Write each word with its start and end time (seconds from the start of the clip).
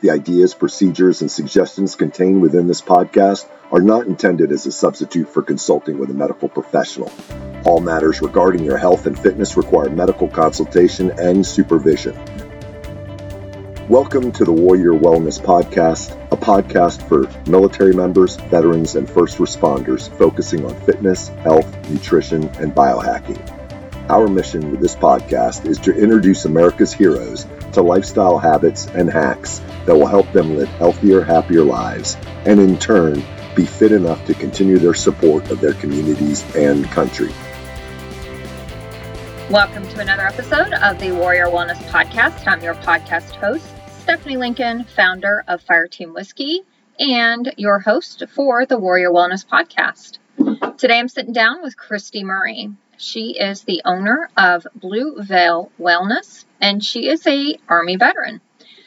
The 0.00 0.12
ideas, 0.12 0.54
procedures, 0.54 1.20
and 1.20 1.30
suggestions 1.30 1.94
contained 1.94 2.40
within 2.40 2.66
this 2.66 2.80
podcast 2.80 3.46
are 3.70 3.82
not 3.82 4.06
intended 4.06 4.50
as 4.50 4.64
a 4.64 4.72
substitute 4.72 5.28
for 5.28 5.42
consulting 5.42 5.98
with 5.98 6.08
a 6.08 6.14
medical 6.14 6.48
professional. 6.48 7.12
All 7.66 7.80
matters 7.80 8.22
regarding 8.22 8.64
your 8.64 8.78
health 8.78 9.04
and 9.04 9.18
fitness 9.18 9.58
require 9.58 9.90
medical 9.90 10.26
consultation 10.26 11.10
and 11.18 11.44
supervision. 11.44 12.14
Welcome 13.90 14.32
to 14.32 14.46
the 14.46 14.52
Warrior 14.52 14.92
Wellness 14.92 15.38
Podcast, 15.38 16.16
a 16.32 16.36
podcast 16.36 17.06
for 17.06 17.28
military 17.50 17.92
members, 17.92 18.36
veterans, 18.36 18.96
and 18.96 19.06
first 19.06 19.36
responders 19.36 20.08
focusing 20.16 20.64
on 20.64 20.74
fitness, 20.86 21.28
health, 21.28 21.90
nutrition, 21.90 22.44
and 22.58 22.74
biohacking. 22.74 23.38
Our 24.08 24.28
mission 24.28 24.70
with 24.70 24.80
this 24.80 24.96
podcast 24.96 25.66
is 25.66 25.78
to 25.80 25.94
introduce 25.94 26.46
America's 26.46 26.94
heroes 26.94 27.44
to 27.72 27.82
lifestyle 27.82 28.38
habits 28.38 28.86
and 28.86 29.10
hacks 29.10 29.60
that 29.86 29.96
will 29.96 30.06
help 30.06 30.30
them 30.32 30.56
live 30.56 30.68
healthier, 30.70 31.22
happier 31.22 31.62
lives, 31.62 32.16
and 32.46 32.60
in 32.60 32.78
turn, 32.78 33.22
be 33.54 33.64
fit 33.64 33.92
enough 33.92 34.24
to 34.26 34.34
continue 34.34 34.78
their 34.78 34.94
support 34.94 35.50
of 35.50 35.60
their 35.60 35.74
communities 35.74 36.44
and 36.54 36.84
country. 36.86 37.30
Welcome 39.50 39.86
to 39.88 40.00
another 40.00 40.26
episode 40.26 40.72
of 40.74 40.98
the 41.00 41.12
Warrior 41.12 41.46
Wellness 41.46 41.82
Podcast. 41.88 42.46
I'm 42.46 42.62
your 42.62 42.74
podcast 42.74 43.34
host, 43.36 43.66
Stephanie 44.00 44.36
Lincoln, 44.36 44.84
founder 44.84 45.44
of 45.48 45.64
Fireteam 45.64 46.14
Whiskey, 46.14 46.60
and 46.98 47.52
your 47.56 47.80
host 47.80 48.22
for 48.28 48.64
the 48.66 48.78
Warrior 48.78 49.10
Wellness 49.10 49.44
Podcast. 49.44 50.18
Today 50.78 50.98
I'm 50.98 51.08
sitting 51.08 51.32
down 51.32 51.62
with 51.62 51.76
Cristy 51.76 52.22
Murray. 52.22 52.70
She 52.96 53.36
is 53.38 53.62
the 53.62 53.82
owner 53.84 54.30
of 54.36 54.66
Blue 54.74 55.20
Veil 55.20 55.72
Wellness, 55.80 56.44
and 56.60 56.84
she 56.84 57.08
is 57.08 57.26
a 57.26 57.56
Army 57.68 57.96
veteran. 57.96 58.40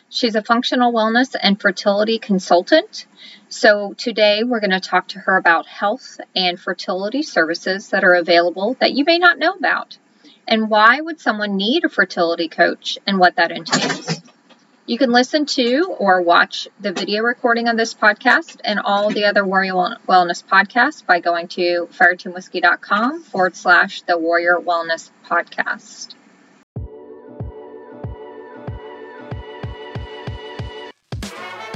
She's 0.10 0.36
a 0.36 0.44
functional 0.44 0.94
wellness 0.94 1.36
and 1.42 1.60
fertility 1.60 2.20
consultant. 2.20 3.08
So 3.50 3.94
today 3.94 4.44
we're 4.44 4.60
going 4.60 4.70
to 4.70 4.80
talk 4.80 5.08
to 5.10 5.20
her 5.20 5.38
about 5.38 5.66
health 5.66 6.20
and 6.36 6.60
fertility 6.60 7.24
services 7.24 7.90
that 7.90 8.04
are 8.04 8.14
available 8.14 8.78
that 8.80 8.94
you 8.94 9.06
may 9.06 9.18
not 9.18 9.40
know 9.40 9.54
about. 9.54 9.98
And 10.48 10.70
why 10.70 11.02
would 11.02 11.20
someone 11.20 11.56
need 11.56 11.84
a 11.84 11.90
fertility 11.90 12.48
coach 12.48 13.00
and 13.08 13.18
what 13.18 13.38
that 13.38 13.52
entails? 13.52 14.22
You 14.86 14.98
can 14.98 15.12
listen 15.12 15.46
to 15.46 15.96
or 15.98 16.22
watch 16.22 16.68
the 16.80 16.92
video 16.92 17.24
recording 17.24 17.70
of 17.70 17.78
this 17.78 17.94
podcast 17.94 18.60
and 18.66 18.80
all 18.80 19.10
the 19.10 19.26
other 19.26 19.46
Warrior 19.46 19.98
Wellness 20.08 20.44
podcasts 20.44 21.06
by 21.06 21.22
going 21.22 21.48
to 21.50 21.88
fireteamwhiskey.com 21.92 23.24
forward 23.24 23.56
slash 23.56 24.02
the 24.02 24.18
Warrior 24.18 24.58
Wellness 24.60 25.10
Podcast. 25.26 26.16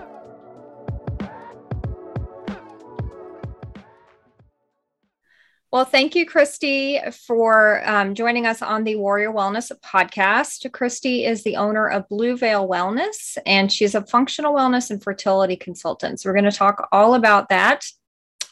Well, 5.72 5.84
thank 5.84 6.16
you, 6.16 6.26
Cristy, 6.26 7.14
for 7.14 7.88
um, 7.88 8.16
joining 8.16 8.44
us 8.44 8.60
on 8.60 8.82
the 8.82 8.96
Warrior 8.96 9.30
Wellness 9.30 9.70
podcast. 9.84 10.68
Cristy 10.72 11.24
is 11.28 11.44
the 11.44 11.54
owner 11.54 11.86
of 11.86 12.08
Blue 12.08 12.36
Veil 12.36 12.68
Wellness, 12.68 13.38
and 13.46 13.70
she's 13.70 13.94
a 13.94 14.04
functional 14.04 14.52
wellness 14.52 14.90
and 14.90 15.00
fertility 15.00 15.54
consultant. 15.54 16.18
So, 16.18 16.28
we're 16.28 16.34
going 16.34 16.50
to 16.50 16.56
talk 16.56 16.88
all 16.90 17.14
about 17.14 17.50
that 17.50 17.84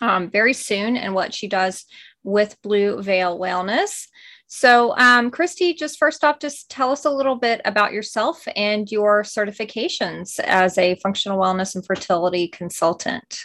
um, 0.00 0.30
very 0.30 0.54
soon 0.54 0.96
and 0.96 1.12
what 1.12 1.34
she 1.34 1.48
does 1.48 1.86
with 2.22 2.56
Blue 2.62 3.02
Veil 3.02 3.36
Wellness. 3.36 4.06
So, 4.46 4.96
um, 4.96 5.32
Cristy, 5.32 5.76
just 5.76 5.98
first 5.98 6.22
off, 6.22 6.38
just 6.38 6.70
tell 6.70 6.92
us 6.92 7.04
a 7.04 7.10
little 7.10 7.34
bit 7.34 7.60
about 7.64 7.92
yourself 7.92 8.46
and 8.54 8.88
your 8.92 9.24
certifications 9.24 10.38
as 10.38 10.78
a 10.78 10.94
functional 11.02 11.40
wellness 11.40 11.74
and 11.74 11.84
fertility 11.84 12.46
consultant. 12.46 13.40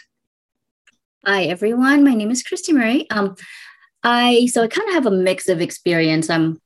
Hi, 1.26 1.44
everyone. 1.44 2.04
My 2.04 2.12
name 2.12 2.30
is 2.30 2.42
Cristy 2.42 2.74
Murray. 2.74 3.08
Um, 3.08 3.34
I 4.02 4.44
so 4.52 4.62
I 4.62 4.68
kind 4.68 4.88
of 4.88 4.94
have 4.94 5.06
a 5.06 5.10
mix 5.10 5.48
of 5.48 5.62
experience. 5.62 6.28
I'm 6.28 6.60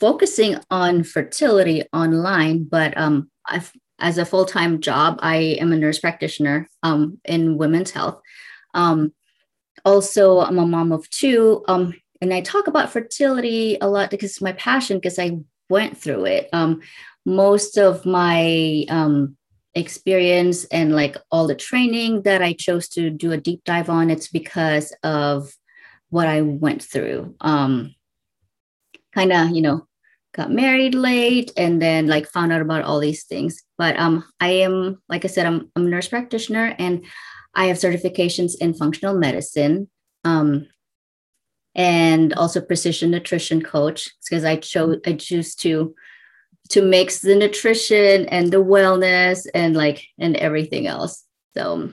focusing 0.00 0.56
on 0.68 1.04
fertility 1.04 1.84
online, 1.92 2.64
but 2.64 2.98
um, 2.98 3.30
I've, 3.46 3.70
as 4.00 4.18
a 4.18 4.24
full 4.24 4.46
time 4.46 4.80
job, 4.80 5.20
I 5.22 5.36
am 5.60 5.72
a 5.72 5.76
nurse 5.76 6.00
practitioner 6.00 6.68
um, 6.82 7.20
in 7.24 7.56
women's 7.56 7.92
health. 7.92 8.20
Um, 8.74 9.12
also, 9.84 10.40
I'm 10.40 10.58
a 10.58 10.66
mom 10.66 10.90
of 10.90 11.08
two, 11.10 11.62
um, 11.68 11.94
and 12.20 12.34
I 12.34 12.40
talk 12.40 12.66
about 12.66 12.90
fertility 12.90 13.78
a 13.80 13.86
lot 13.86 14.10
because 14.10 14.30
it's 14.30 14.42
my 14.42 14.54
passion 14.54 14.96
because 14.96 15.20
I 15.20 15.38
went 15.70 15.98
through 15.98 16.24
it. 16.24 16.48
Um, 16.52 16.80
most 17.24 17.78
of 17.78 18.04
my 18.04 18.86
um, 18.88 19.36
experience 19.74 20.64
and 20.66 20.94
like 20.94 21.16
all 21.30 21.46
the 21.46 21.54
training 21.54 22.22
that 22.22 22.42
I 22.42 22.52
chose 22.52 22.88
to 22.90 23.10
do 23.10 23.32
a 23.32 23.36
deep 23.36 23.64
dive 23.64 23.88
on, 23.88 24.10
it's 24.10 24.28
because 24.28 24.94
of 25.02 25.52
what 26.10 26.28
I 26.28 26.42
went 26.42 26.82
through. 26.82 27.34
Um, 27.40 27.94
kind 29.14 29.32
of, 29.32 29.50
you 29.50 29.62
know, 29.62 29.86
got 30.34 30.50
married 30.50 30.94
late 30.94 31.52
and 31.56 31.80
then 31.80 32.06
like 32.06 32.28
found 32.28 32.52
out 32.52 32.60
about 32.60 32.84
all 32.84 33.00
these 33.00 33.24
things. 33.24 33.62
But 33.78 33.98
um, 33.98 34.24
I 34.40 34.48
am, 34.48 35.02
like 35.08 35.24
I 35.24 35.28
said, 35.28 35.46
I'm, 35.46 35.70
I'm 35.76 35.86
a 35.86 35.88
nurse 35.88 36.08
practitioner 36.08 36.74
and 36.78 37.04
I 37.54 37.66
have 37.66 37.76
certifications 37.76 38.54
in 38.60 38.74
functional 38.74 39.16
medicine. 39.16 39.88
Um, 40.24 40.68
and 41.74 42.32
also 42.34 42.60
precision 42.60 43.10
nutrition 43.10 43.60
coach 43.60 44.10
because 44.22 44.44
I 44.44 44.56
chose 44.56 44.98
I 45.06 45.14
choose 45.14 45.54
to 45.56 45.94
to 46.70 46.82
mix 46.82 47.20
the 47.20 47.34
nutrition 47.34 48.26
and 48.26 48.50
the 48.50 48.62
wellness 48.62 49.46
and 49.54 49.76
like 49.76 50.06
and 50.18 50.36
everything 50.36 50.86
else. 50.86 51.24
So 51.56 51.92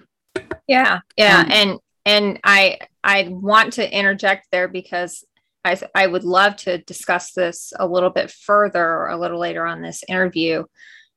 yeah, 0.67 0.99
yeah, 1.17 1.39
um, 1.39 1.51
and 1.51 1.79
and 2.05 2.39
I 2.43 2.79
I 3.03 3.27
want 3.29 3.73
to 3.73 3.97
interject 3.97 4.47
there 4.51 4.67
because 4.67 5.23
I 5.63 5.79
I 5.93 6.07
would 6.07 6.23
love 6.23 6.55
to 6.57 6.79
discuss 6.79 7.33
this 7.33 7.73
a 7.77 7.87
little 7.87 8.09
bit 8.09 8.31
further 8.31 8.85
or 8.85 9.09
a 9.09 9.17
little 9.17 9.39
later 9.39 9.65
on 9.65 9.81
this 9.81 10.03
interview, 10.07 10.65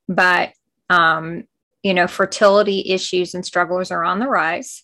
but 0.08 0.52
um, 0.90 1.44
you 1.82 1.94
know, 1.94 2.06
fertility 2.06 2.90
issues 2.90 3.34
and 3.34 3.44
struggles 3.44 3.90
are 3.90 4.04
on 4.04 4.18
the 4.18 4.28
rise. 4.28 4.83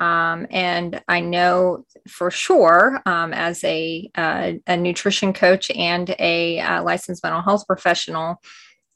Um, 0.00 0.46
and 0.50 1.02
I 1.08 1.20
know 1.20 1.84
for 2.08 2.30
sure, 2.30 3.00
um, 3.04 3.32
as 3.32 3.64
a, 3.64 4.10
uh, 4.14 4.52
a 4.66 4.76
nutrition 4.76 5.32
coach 5.32 5.70
and 5.72 6.14
a 6.18 6.60
uh, 6.60 6.82
licensed 6.82 7.22
mental 7.22 7.42
health 7.42 7.66
professional, 7.66 8.40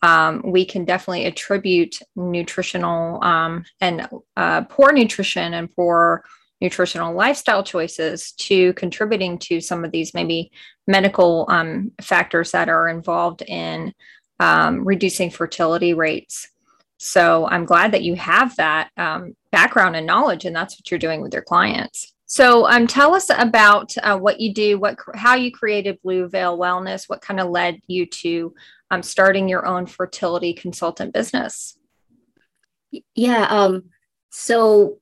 um, 0.02 0.42
we 0.44 0.64
can 0.64 0.84
definitely 0.84 1.26
attribute 1.26 1.96
nutritional 2.16 3.22
um, 3.22 3.64
and 3.80 4.08
uh, 4.36 4.62
poor 4.62 4.92
nutrition 4.92 5.54
and 5.54 5.74
poor 5.74 6.24
nutritional 6.60 7.14
lifestyle 7.14 7.64
choices 7.64 8.32
to 8.32 8.72
contributing 8.74 9.36
to 9.36 9.60
some 9.60 9.84
of 9.84 9.90
these 9.90 10.14
maybe 10.14 10.50
medical 10.86 11.46
um, 11.48 11.90
factors 12.00 12.52
that 12.52 12.68
are 12.68 12.88
involved 12.88 13.42
in 13.42 13.92
um, 14.38 14.84
reducing 14.84 15.30
fertility 15.30 15.94
rates. 15.94 16.48
So 16.98 17.48
I'm 17.48 17.64
glad 17.64 17.92
that 17.92 18.04
you 18.04 18.14
have 18.14 18.54
that 18.56 18.90
um, 18.96 19.34
background 19.52 19.94
and 19.94 20.06
knowledge, 20.06 20.44
and 20.44 20.56
that's 20.56 20.76
what 20.76 20.90
you're 20.90 20.98
doing 20.98 21.20
with 21.20 21.32
your 21.32 21.42
clients. 21.42 22.12
So 22.26 22.66
um, 22.66 22.86
tell 22.86 23.14
us 23.14 23.28
about 23.28 23.94
uh, 24.02 24.18
what 24.18 24.40
you 24.40 24.54
do, 24.54 24.78
what 24.78 24.98
how 25.14 25.34
you 25.34 25.52
created 25.52 26.00
Blue 26.02 26.28
Veil 26.28 26.58
Wellness, 26.58 27.06
what 27.06 27.20
kind 27.20 27.38
of 27.38 27.50
led 27.50 27.78
you 27.86 28.06
to 28.06 28.54
um, 28.90 29.02
starting 29.02 29.48
your 29.48 29.66
own 29.66 29.84
fertility 29.84 30.54
consultant 30.54 31.12
business. 31.12 31.76
Yeah. 33.14 33.46
Um, 33.50 33.90
so 34.30 34.98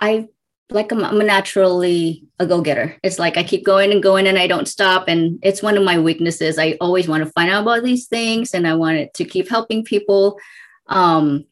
I 0.00 0.28
like 0.70 0.92
I'm, 0.92 1.04
I'm, 1.04 1.18
naturally 1.18 2.24
a 2.38 2.46
go-getter. 2.46 2.96
It's 3.02 3.18
like 3.18 3.36
I 3.36 3.42
keep 3.42 3.64
going 3.64 3.92
and 3.92 4.02
going 4.02 4.26
and 4.26 4.38
I 4.38 4.46
don't 4.46 4.68
stop. 4.68 5.04
And 5.08 5.38
it's 5.42 5.62
one 5.62 5.76
of 5.76 5.84
my 5.84 5.98
weaknesses. 5.98 6.58
I 6.58 6.76
always 6.80 7.08
want 7.08 7.24
to 7.24 7.30
find 7.30 7.50
out 7.50 7.62
about 7.62 7.84
these 7.84 8.06
things 8.06 8.54
and 8.54 8.66
I 8.66 8.74
wanted 8.74 9.12
to 9.14 9.24
keep 9.24 9.48
helping 9.48 9.84
people. 9.84 10.38
Um, 10.86 11.44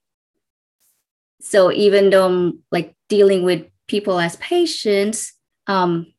so 1.40 1.73
even 1.73 2.11
though 2.11 2.26
I'm 2.26 2.62
like 2.70 2.94
dealing 3.08 3.44
with 3.44 3.67
people 3.87 4.19
as 4.19 4.37
patients, 4.37 5.32
um, 5.67 6.12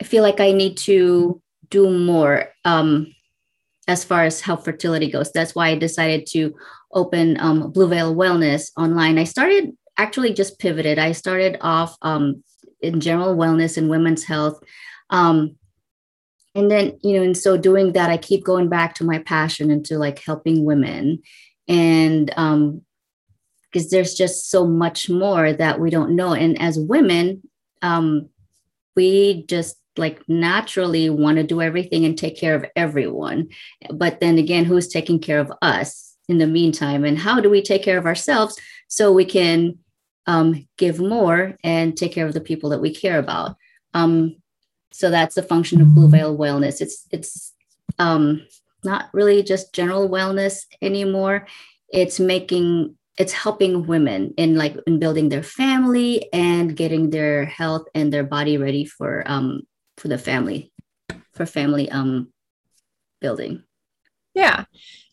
I 0.00 0.04
feel 0.04 0.22
like 0.22 0.40
I 0.40 0.52
need 0.52 0.76
to 0.78 1.40
do 1.68 1.90
more 1.90 2.48
um, 2.64 3.14
as 3.86 4.04
far 4.04 4.24
as 4.24 4.40
how 4.40 4.56
fertility 4.56 5.10
goes. 5.10 5.32
That's 5.32 5.54
why 5.54 5.68
I 5.68 5.76
decided 5.76 6.26
to 6.32 6.54
open 6.92 7.38
um, 7.40 7.70
Blue 7.70 7.88
Veil 7.88 8.14
Wellness 8.14 8.70
online. 8.76 9.18
I 9.18 9.24
started 9.24 9.76
actually 9.96 10.32
just 10.32 10.58
pivoted. 10.58 10.98
I 10.98 11.12
started 11.12 11.58
off 11.60 11.96
um, 12.02 12.42
in 12.80 13.00
general 13.00 13.36
wellness 13.36 13.76
and 13.76 13.90
women's 13.90 14.24
health. 14.24 14.62
Um, 15.10 15.56
and 16.54 16.70
then, 16.70 16.98
you 17.02 17.16
know, 17.16 17.22
and 17.22 17.36
so 17.36 17.56
doing 17.56 17.92
that, 17.92 18.10
I 18.10 18.16
keep 18.16 18.44
going 18.44 18.68
back 18.68 18.94
to 18.96 19.04
my 19.04 19.18
passion 19.18 19.70
into 19.70 19.98
like 19.98 20.18
helping 20.18 20.64
women. 20.64 21.22
And 21.68 22.32
um, 22.36 22.82
because 23.70 23.90
there's 23.90 24.14
just 24.14 24.50
so 24.50 24.66
much 24.66 25.08
more 25.08 25.52
that 25.52 25.80
we 25.80 25.90
don't 25.90 26.16
know. 26.16 26.32
And 26.32 26.60
as 26.60 26.78
women, 26.78 27.42
um, 27.82 28.28
we 28.96 29.44
just 29.46 29.76
like 29.96 30.22
naturally 30.28 31.10
want 31.10 31.36
to 31.36 31.42
do 31.42 31.60
everything 31.60 32.04
and 32.04 32.16
take 32.16 32.36
care 32.36 32.54
of 32.54 32.64
everyone. 32.76 33.48
But 33.92 34.20
then 34.20 34.38
again, 34.38 34.64
who's 34.64 34.88
taking 34.88 35.18
care 35.18 35.38
of 35.38 35.52
us 35.62 36.16
in 36.28 36.38
the 36.38 36.46
meantime? 36.46 37.04
And 37.04 37.18
how 37.18 37.40
do 37.40 37.50
we 37.50 37.62
take 37.62 37.82
care 37.82 37.98
of 37.98 38.06
ourselves 38.06 38.58
so 38.88 39.12
we 39.12 39.24
can 39.24 39.78
um, 40.26 40.66
give 40.78 41.00
more 41.00 41.56
and 41.64 41.96
take 41.96 42.12
care 42.12 42.26
of 42.26 42.34
the 42.34 42.40
people 42.40 42.70
that 42.70 42.80
we 42.80 42.94
care 42.94 43.18
about? 43.18 43.56
Um, 43.94 44.36
so 44.92 45.10
that's 45.10 45.34
the 45.34 45.42
function 45.42 45.80
of 45.80 45.94
Blue 45.94 46.08
Veil 46.08 46.36
Wellness. 46.36 46.80
It's 46.80 47.06
it's 47.10 47.52
um, 47.98 48.46
not 48.84 49.08
really 49.12 49.42
just 49.42 49.72
general 49.72 50.08
wellness 50.08 50.66
anymore. 50.82 51.46
It's 51.92 52.20
making 52.20 52.96
it's 53.20 53.34
helping 53.34 53.86
women 53.86 54.32
in 54.38 54.56
like 54.56 54.74
in 54.86 54.98
building 54.98 55.28
their 55.28 55.42
family 55.42 56.32
and 56.32 56.74
getting 56.74 57.10
their 57.10 57.44
health 57.44 57.86
and 57.94 58.10
their 58.10 58.24
body 58.24 58.56
ready 58.56 58.86
for 58.86 59.22
um 59.26 59.60
for 59.98 60.08
the 60.08 60.16
family 60.16 60.72
for 61.34 61.44
family 61.44 61.90
um 61.90 62.32
building 63.20 63.62
yeah 64.34 64.64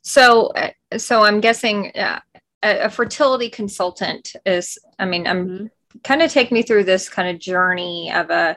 so 0.04 0.48
uh, 0.48 0.69
so 0.98 1.21
i'm 1.21 1.42
guessing 1.42 1.92
uh, 1.98 2.21
a, 2.63 2.86
a, 2.86 2.89
fertility 2.89 3.50
consultant 3.50 4.33
is 4.45 4.77
i 5.00 5.06
mean 5.06 5.27
i'm 5.27 5.48
mm-hmm. 5.48 5.65
kind 6.06 6.21
of 6.21 6.31
take 6.31 6.50
me 6.50 6.62
through 6.62 6.86
this 6.86 7.10
kind 7.10 7.27
of 7.27 7.42
journey 7.42 8.10
of 8.13 8.30
a 8.30 8.56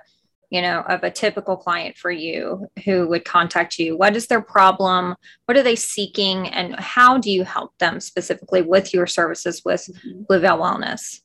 you 0.51 0.61
know 0.61 0.81
of 0.83 1.03
a 1.03 1.11
typical 1.11 1.57
client 1.57 1.97
for 1.97 2.11
you 2.11 2.69
who 2.85 3.09
would 3.09 3.25
contact 3.25 3.79
you? 3.79 3.97
What 3.97 4.17
is 4.17 4.27
their 4.27 4.43
problem? 4.43 5.17
What 5.47 5.57
are 5.57 5.63
they 5.63 5.77
seeking? 5.77 6.49
And 6.49 6.79
how 6.79 7.19
do 7.19 7.31
you 7.31 7.45
help 7.45 7.77
them 7.79 8.01
specifically 8.01 8.63
with 8.63 8.93
your 8.93 9.07
services 9.07 9.63
with 9.65 9.89
mm-hmm. 9.89 10.23
Blue 10.23 10.41
Veil 10.41 10.59
Wellness? 10.59 11.21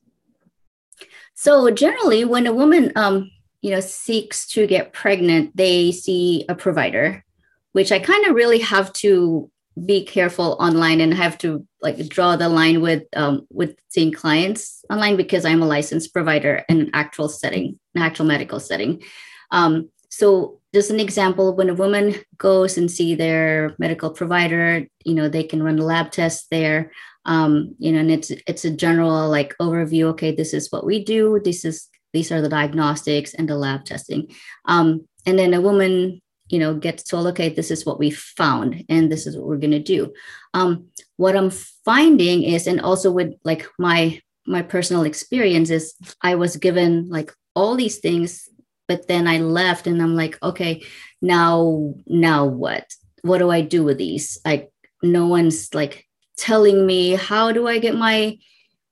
So 1.34 1.70
generally 1.70 2.24
when 2.24 2.46
a 2.46 2.52
woman 2.52 2.92
um 2.96 3.30
you 3.62 3.70
know 3.72 3.80
seeks 3.80 4.46
to 4.46 4.66
get 4.66 4.92
pregnant 4.92 5.56
they 5.56 5.90
see 5.90 6.44
a 6.48 6.54
provider 6.54 7.24
which 7.72 7.90
i 7.90 7.98
kind 7.98 8.24
of 8.26 8.34
really 8.34 8.60
have 8.60 8.92
to 8.92 9.50
be 9.84 10.04
careful 10.04 10.56
online 10.58 11.00
and 11.00 11.12
have 11.12 11.36
to 11.38 11.66
like 11.82 12.08
draw 12.08 12.36
the 12.36 12.48
line 12.48 12.80
with 12.80 13.04
um, 13.14 13.46
with 13.50 13.76
seeing 13.88 14.12
clients 14.12 14.84
online 14.90 15.16
because 15.16 15.44
I'm 15.44 15.62
a 15.62 15.66
licensed 15.66 16.12
provider 16.12 16.64
in 16.68 16.80
an 16.80 16.90
actual 16.94 17.28
setting, 17.28 17.78
an 17.94 18.02
actual 18.02 18.24
medical 18.26 18.58
setting. 18.58 19.02
Um, 19.50 19.90
so 20.08 20.60
just 20.72 20.90
an 20.90 21.00
example, 21.00 21.54
when 21.54 21.68
a 21.68 21.74
woman 21.74 22.14
goes 22.38 22.78
and 22.78 22.90
see 22.90 23.14
their 23.14 23.74
medical 23.78 24.10
provider, 24.10 24.86
you 25.04 25.14
know, 25.14 25.28
they 25.28 25.42
can 25.42 25.62
run 25.62 25.76
lab 25.76 26.10
tests 26.10 26.46
there. 26.50 26.92
Um, 27.26 27.74
you 27.78 27.92
know, 27.92 27.98
and 28.00 28.10
it's 28.10 28.30
it's 28.46 28.64
a 28.64 28.70
general 28.70 29.28
like 29.28 29.54
overview. 29.60 30.04
Okay, 30.12 30.34
this 30.34 30.54
is 30.54 30.70
what 30.70 30.86
we 30.86 31.04
do. 31.04 31.40
This 31.44 31.64
is 31.64 31.88
these 32.12 32.32
are 32.32 32.40
the 32.40 32.48
diagnostics 32.48 33.34
and 33.34 33.48
the 33.48 33.56
lab 33.56 33.84
testing. 33.84 34.28
Um, 34.64 35.06
and 35.26 35.38
then 35.38 35.52
a 35.52 35.60
woman 35.60 36.22
you 36.48 36.58
know 36.58 36.74
gets 36.74 37.02
told 37.02 37.26
okay 37.26 37.48
this 37.48 37.70
is 37.70 37.84
what 37.84 37.98
we 37.98 38.10
found 38.10 38.84
and 38.88 39.10
this 39.10 39.26
is 39.26 39.36
what 39.36 39.46
we're 39.46 39.56
going 39.56 39.70
to 39.70 39.78
do. 39.82 40.12
Um, 40.54 40.86
what 41.16 41.36
i'm 41.36 41.50
finding 41.50 42.42
is 42.42 42.66
and 42.66 42.80
also 42.80 43.10
with 43.10 43.34
like 43.44 43.66
my 43.78 44.20
my 44.46 44.62
personal 44.62 45.02
experience 45.02 45.70
is 45.70 45.94
i 46.22 46.34
was 46.34 46.56
given 46.56 47.08
like 47.08 47.32
all 47.54 47.74
these 47.74 47.98
things 47.98 48.48
but 48.86 49.08
then 49.08 49.26
i 49.26 49.38
left 49.38 49.86
and 49.86 50.00
i'm 50.00 50.14
like 50.14 50.38
okay 50.42 50.82
now 51.22 51.94
now 52.06 52.46
what? 52.46 52.94
What 53.22 53.38
do 53.38 53.50
i 53.50 53.60
do 53.60 53.84
with 53.84 53.98
these? 53.98 54.38
Like 54.44 54.70
no 55.02 55.26
one's 55.26 55.74
like 55.74 56.06
telling 56.36 56.86
me 56.86 57.12
how 57.12 57.52
do 57.52 57.66
i 57.66 57.78
get 57.78 57.94
my 57.94 58.38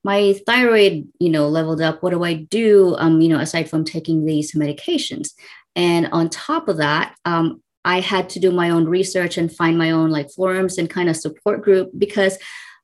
my 0.02 0.34
thyroid 0.46 1.08
you 1.18 1.30
know 1.30 1.48
leveled 1.48 1.80
up? 1.80 2.02
What 2.02 2.10
do 2.10 2.24
i 2.24 2.34
do? 2.34 2.96
Um 2.98 3.20
you 3.20 3.28
know 3.28 3.38
aside 3.38 3.68
from 3.68 3.84
taking 3.84 4.24
these 4.24 4.52
medications 4.52 5.30
and 5.76 6.08
on 6.12 6.28
top 6.30 6.68
of 6.68 6.78
that, 6.78 7.14
um, 7.24 7.62
I 7.84 8.00
had 8.00 8.30
to 8.30 8.40
do 8.40 8.50
my 8.50 8.70
own 8.70 8.86
research 8.86 9.36
and 9.36 9.54
find 9.54 9.76
my 9.76 9.90
own 9.90 10.10
like 10.10 10.30
forums 10.30 10.78
and 10.78 10.88
kind 10.88 11.08
of 11.08 11.16
support 11.16 11.62
group 11.62 11.90
because 11.98 12.38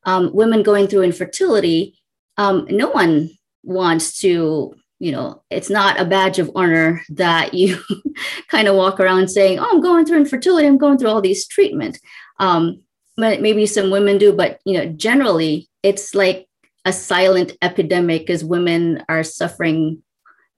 um, 0.04 0.30
women 0.34 0.62
going 0.62 0.88
through 0.88 1.02
infertility, 1.02 1.98
um, 2.36 2.66
no 2.70 2.88
one 2.88 3.30
wants 3.62 4.18
to, 4.20 4.74
you 4.98 5.12
know, 5.12 5.42
it's 5.50 5.70
not 5.70 6.00
a 6.00 6.04
badge 6.04 6.38
of 6.38 6.50
honor 6.54 7.02
that 7.10 7.54
you 7.54 7.78
kind 8.48 8.68
of 8.68 8.76
walk 8.76 9.00
around 9.00 9.28
saying, 9.28 9.58
"Oh, 9.58 9.68
I'm 9.70 9.80
going 9.80 10.04
through 10.04 10.18
infertility. 10.18 10.66
I'm 10.66 10.78
going 10.78 10.98
through 10.98 11.10
all 11.10 11.20
these 11.20 11.46
treatment." 11.46 11.98
Um, 12.38 12.82
maybe 13.16 13.66
some 13.66 13.90
women 13.90 14.18
do, 14.18 14.32
but 14.32 14.60
you 14.64 14.74
know, 14.74 14.86
generally, 14.86 15.68
it's 15.82 16.14
like 16.14 16.46
a 16.84 16.92
silent 16.92 17.52
epidemic 17.62 18.22
because 18.22 18.44
women 18.44 19.04
are 19.08 19.22
suffering 19.22 20.02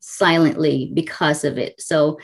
silently 0.02 0.90
because 0.92 1.44
of 1.44 1.56
it. 1.56 1.80
So 1.80 2.18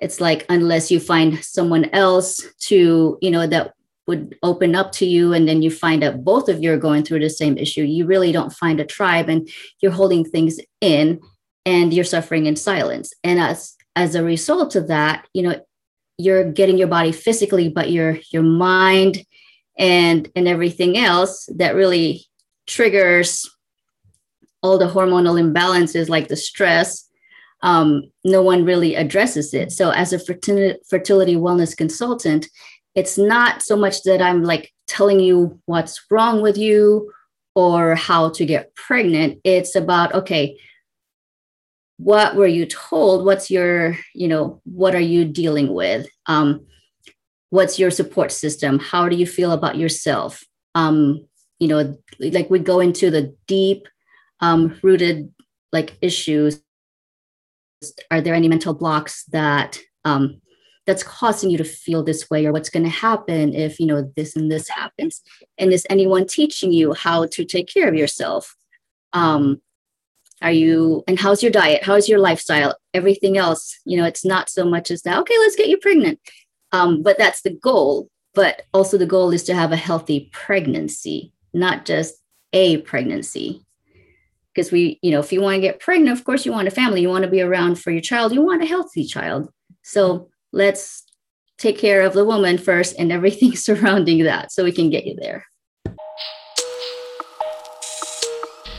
it's 0.00 0.20
like 0.20 0.44
unless 0.48 0.90
you 0.90 0.98
find 0.98 1.42
someone 1.44 1.84
else 1.92 2.40
to, 2.60 3.18
you 3.20 3.30
know, 3.30 3.46
that 3.46 3.74
would 4.06 4.36
open 4.42 4.74
up 4.74 4.92
to 4.92 5.06
you 5.06 5.32
and 5.32 5.48
then 5.48 5.62
you 5.62 5.70
find 5.70 6.02
out 6.02 6.24
both 6.24 6.48
of 6.48 6.62
you 6.62 6.72
are 6.72 6.78
going 6.78 7.04
through 7.04 7.20
the 7.20 7.30
same 7.30 7.56
issue, 7.56 7.82
you 7.82 8.06
really 8.06 8.32
don't 8.32 8.52
find 8.52 8.80
a 8.80 8.84
tribe 8.84 9.28
and 9.28 9.48
you're 9.80 9.92
holding 9.92 10.24
things 10.24 10.58
in 10.80 11.20
and 11.64 11.94
you're 11.94 12.04
suffering 12.04 12.46
in 12.46 12.56
silence. 12.56 13.12
And 13.22 13.40
as 13.40 13.76
as 13.96 14.14
a 14.14 14.24
result 14.24 14.74
of 14.74 14.88
that, 14.88 15.26
you 15.32 15.42
know, 15.42 15.60
you're 16.18 16.50
getting 16.52 16.76
your 16.76 16.88
body 16.88 17.12
physically, 17.12 17.68
but 17.68 17.90
your 17.90 18.18
your 18.32 18.42
mind 18.42 19.24
and 19.78 20.30
and 20.36 20.48
everything 20.48 20.98
else 20.98 21.48
that 21.56 21.74
really 21.74 22.26
triggers 22.66 23.48
all 24.64 24.78
the 24.78 24.88
hormonal 24.88 25.40
imbalances 25.40 26.08
like 26.08 26.28
the 26.28 26.36
stress 26.36 27.08
um, 27.62 28.10
no 28.24 28.42
one 28.42 28.66
really 28.66 28.94
addresses 28.94 29.54
it. 29.54 29.72
So 29.72 29.88
as 29.88 30.12
a 30.12 30.18
fertility, 30.18 31.36
wellness 31.36 31.74
consultant 31.76 32.48
it's 32.94 33.18
not 33.18 33.62
so 33.62 33.76
much 33.76 34.02
that 34.02 34.22
i'm 34.22 34.42
like 34.42 34.72
telling 34.86 35.20
you 35.20 35.58
what's 35.66 36.04
wrong 36.10 36.42
with 36.42 36.56
you 36.56 37.10
or 37.54 37.94
how 37.94 38.30
to 38.30 38.44
get 38.44 38.74
pregnant. 38.74 39.38
It's 39.44 39.74
about 39.76 40.14
okay 40.14 40.58
what 41.98 42.34
were 42.34 42.48
you 42.48 42.66
told? 42.66 43.24
What's 43.24 43.50
your 43.50 43.96
you 44.14 44.28
know 44.28 44.60
what 44.64 44.94
are 44.94 45.00
you 45.00 45.24
dealing 45.24 45.72
with? 45.72 46.08
Um, 46.26 46.66
what's 47.50 47.78
your 47.78 47.92
support 47.92 48.32
system? 48.32 48.80
How 48.80 49.08
do 49.08 49.14
you 49.14 49.26
feel 49.26 49.52
about 49.52 49.76
yourself? 49.76 50.42
Um, 50.74 51.26
you 51.60 51.68
know 51.68 51.96
like 52.18 52.50
we 52.50 52.58
go 52.58 52.80
into 52.80 53.10
the 53.10 53.34
deep 53.46 53.86
um, 54.44 54.78
rooted 54.82 55.32
like 55.72 55.96
issues. 56.02 56.60
Are 58.10 58.20
there 58.20 58.34
any 58.34 58.48
mental 58.48 58.74
blocks 58.74 59.24
that 59.32 59.78
um, 60.04 60.40
that's 60.86 61.02
causing 61.02 61.50
you 61.50 61.58
to 61.58 61.64
feel 61.64 62.02
this 62.02 62.28
way 62.30 62.44
or 62.44 62.52
what's 62.52 62.68
going 62.68 62.84
to 62.84 62.90
happen 62.90 63.54
if 63.54 63.80
you 63.80 63.86
know 63.86 64.12
this 64.16 64.36
and 64.36 64.50
this 64.50 64.68
happens? 64.68 65.22
And 65.58 65.72
is 65.72 65.86
anyone 65.88 66.26
teaching 66.26 66.72
you 66.72 66.92
how 66.92 67.26
to 67.26 67.44
take 67.44 67.68
care 67.68 67.88
of 67.88 67.94
yourself? 67.94 68.54
Um, 69.12 69.62
are 70.42 70.52
you 70.52 71.04
and 71.08 71.18
how's 71.18 71.42
your 71.42 71.52
diet? 71.52 71.82
How's 71.82 72.08
your 72.08 72.18
lifestyle? 72.18 72.76
Everything 72.92 73.38
else 73.38 73.78
you 73.86 73.96
know 73.96 74.04
it's 74.04 74.24
not 74.24 74.50
so 74.50 74.64
much 74.64 74.90
as 74.90 75.02
that 75.02 75.18
okay 75.20 75.38
let's 75.38 75.56
get 75.56 75.68
you 75.68 75.78
pregnant. 75.78 76.18
Um, 76.72 77.02
but 77.02 77.16
that's 77.18 77.42
the 77.42 77.50
goal. 77.50 78.08
But 78.34 78.62
also 78.74 78.98
the 78.98 79.06
goal 79.06 79.32
is 79.32 79.44
to 79.44 79.54
have 79.54 79.72
a 79.72 79.76
healthy 79.76 80.28
pregnancy 80.32 81.32
not 81.54 81.86
just 81.86 82.16
a 82.52 82.78
pregnancy 82.78 83.63
because 84.54 84.70
we 84.70 84.98
you 85.02 85.10
know 85.10 85.20
if 85.20 85.32
you 85.32 85.40
want 85.40 85.56
to 85.56 85.60
get 85.60 85.80
pregnant 85.80 86.16
of 86.16 86.24
course 86.24 86.46
you 86.46 86.52
want 86.52 86.68
a 86.68 86.70
family 86.70 87.00
you 87.00 87.08
want 87.08 87.24
to 87.24 87.30
be 87.30 87.40
around 87.40 87.78
for 87.78 87.90
your 87.90 88.00
child 88.00 88.32
you 88.32 88.42
want 88.42 88.62
a 88.62 88.66
healthy 88.66 89.04
child 89.04 89.50
so 89.82 90.28
let's 90.52 91.04
take 91.58 91.78
care 91.78 92.02
of 92.02 92.12
the 92.12 92.24
woman 92.24 92.58
first 92.58 92.94
and 92.98 93.12
everything 93.12 93.54
surrounding 93.56 94.24
that 94.24 94.52
so 94.52 94.64
we 94.64 94.72
can 94.72 94.90
get 94.90 95.06
you 95.06 95.16
there 95.20 95.44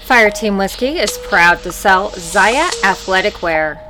Fire 0.06 0.30
Team 0.30 0.60
Whiskey 0.60 1.00
is 1.00 1.18
proud 1.18 1.64
to 1.64 1.72
sell 1.72 2.12
Zyia 2.12 2.70
athletic 2.84 3.42
wear. 3.42 3.82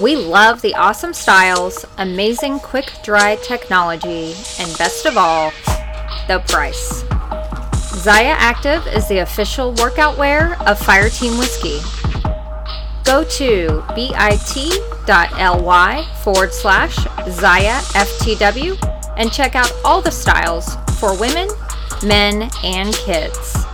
We 0.00 0.16
love 0.16 0.62
the 0.62 0.74
awesome 0.74 1.12
styles, 1.12 1.84
amazing 1.98 2.60
quick 2.60 2.90
dry 3.02 3.36
technology, 3.36 4.34
and 4.58 4.78
best 4.78 5.04
of 5.04 5.18
all, 5.18 5.52
the 6.28 6.42
price. 6.48 7.04
Zyia 8.00 8.34
Active 8.38 8.86
is 8.86 9.06
the 9.08 9.18
official 9.18 9.74
workout 9.74 10.16
wear 10.16 10.54
of 10.62 10.80
Fireteam 10.80 11.38
Whiskey. 11.38 11.80
Go 13.04 13.24
to 13.24 13.84
bit.ly 13.94 14.24
forward 16.24 16.54
slash 16.54 16.96
Zyia 16.96 17.78
FTW 17.92 19.14
and 19.18 19.30
check 19.30 19.54
out 19.54 19.70
all 19.84 20.00
the 20.00 20.10
styles 20.10 20.76
for 20.98 21.14
women, 21.20 21.46
men, 22.02 22.48
and 22.64 22.94
kids. 22.94 23.66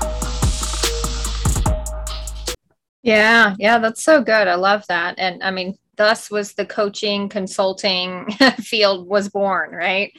Yeah, 3.05 3.55
yeah, 3.61 3.79
that's 3.79 4.03
so 4.03 4.23
good. 4.23 4.49
I 4.49 4.57
love 4.57 4.85
that. 4.89 5.15
And 5.19 5.41
I 5.41 5.53
mean, 5.53 5.79
thus 5.95 6.33
was 6.33 6.55
the 6.55 6.67
coaching 6.67 7.29
consulting 7.29 8.27
field 8.59 9.07
was 9.07 9.29
born, 9.29 9.71
right? 9.71 10.13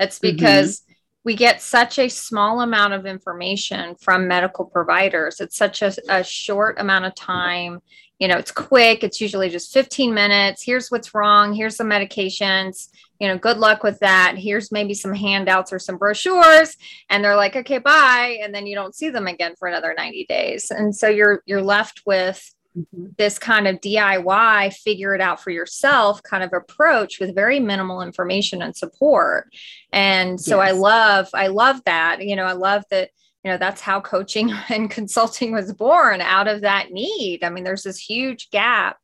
It's 0.00 0.18
mm-hmm. 0.18 0.34
because 0.34 0.80
mm-hmm. 0.80 0.91
We 1.24 1.36
get 1.36 1.62
such 1.62 1.98
a 1.98 2.08
small 2.08 2.62
amount 2.62 2.92
of 2.94 3.06
information 3.06 3.94
from 3.96 4.26
medical 4.26 4.64
providers. 4.64 5.40
It's 5.40 5.56
such 5.56 5.82
a, 5.82 5.94
a 6.08 6.24
short 6.24 6.80
amount 6.80 7.04
of 7.04 7.14
time. 7.14 7.80
You 8.18 8.28
know, 8.28 8.36
it's 8.36 8.52
quick. 8.52 9.02
It's 9.02 9.20
usually 9.20 9.48
just 9.48 9.72
15 9.72 10.14
minutes. 10.14 10.62
Here's 10.62 10.88
what's 10.90 11.14
wrong. 11.14 11.52
Here's 11.52 11.76
the 11.76 11.84
medications. 11.84 12.88
You 13.18 13.28
know, 13.28 13.38
good 13.38 13.58
luck 13.58 13.82
with 13.82 13.98
that. 14.00 14.34
Here's 14.36 14.72
maybe 14.72 14.94
some 14.94 15.14
handouts 15.14 15.72
or 15.72 15.78
some 15.78 15.96
brochures. 15.96 16.76
And 17.08 17.24
they're 17.24 17.36
like, 17.36 17.56
okay, 17.56 17.78
bye. 17.78 18.38
And 18.42 18.54
then 18.54 18.66
you 18.66 18.74
don't 18.74 18.94
see 18.94 19.10
them 19.10 19.26
again 19.26 19.54
for 19.58 19.68
another 19.68 19.94
90 19.96 20.26
days. 20.26 20.70
And 20.70 20.94
so 20.94 21.08
you're 21.08 21.42
you're 21.46 21.62
left 21.62 22.02
with 22.04 22.52
mm-hmm. 22.76 23.06
this 23.18 23.38
kind 23.38 23.66
of 23.66 23.80
DIY, 23.80 24.72
figure 24.74 25.14
it 25.14 25.20
out 25.20 25.42
for 25.42 25.50
yourself 25.50 26.22
kind 26.22 26.42
of 26.42 26.52
approach 26.52 27.20
with 27.20 27.34
very 27.34 27.60
minimal 27.60 28.02
information 28.02 28.62
and 28.62 28.76
support. 28.76 29.48
And 29.92 30.40
so 30.40 30.62
yes. 30.62 30.68
I 30.68 30.72
love, 30.72 31.28
I 31.34 31.46
love 31.48 31.82
that. 31.84 32.24
You 32.24 32.36
know, 32.36 32.44
I 32.44 32.52
love 32.52 32.84
that 32.90 33.10
you 33.44 33.50
know 33.50 33.58
that's 33.58 33.80
how 33.80 34.00
coaching 34.00 34.52
and 34.68 34.90
consulting 34.90 35.52
was 35.52 35.72
born 35.72 36.20
out 36.20 36.48
of 36.48 36.60
that 36.60 36.92
need 36.92 37.42
i 37.42 37.50
mean 37.50 37.64
there's 37.64 37.82
this 37.82 37.98
huge 37.98 38.50
gap 38.50 38.98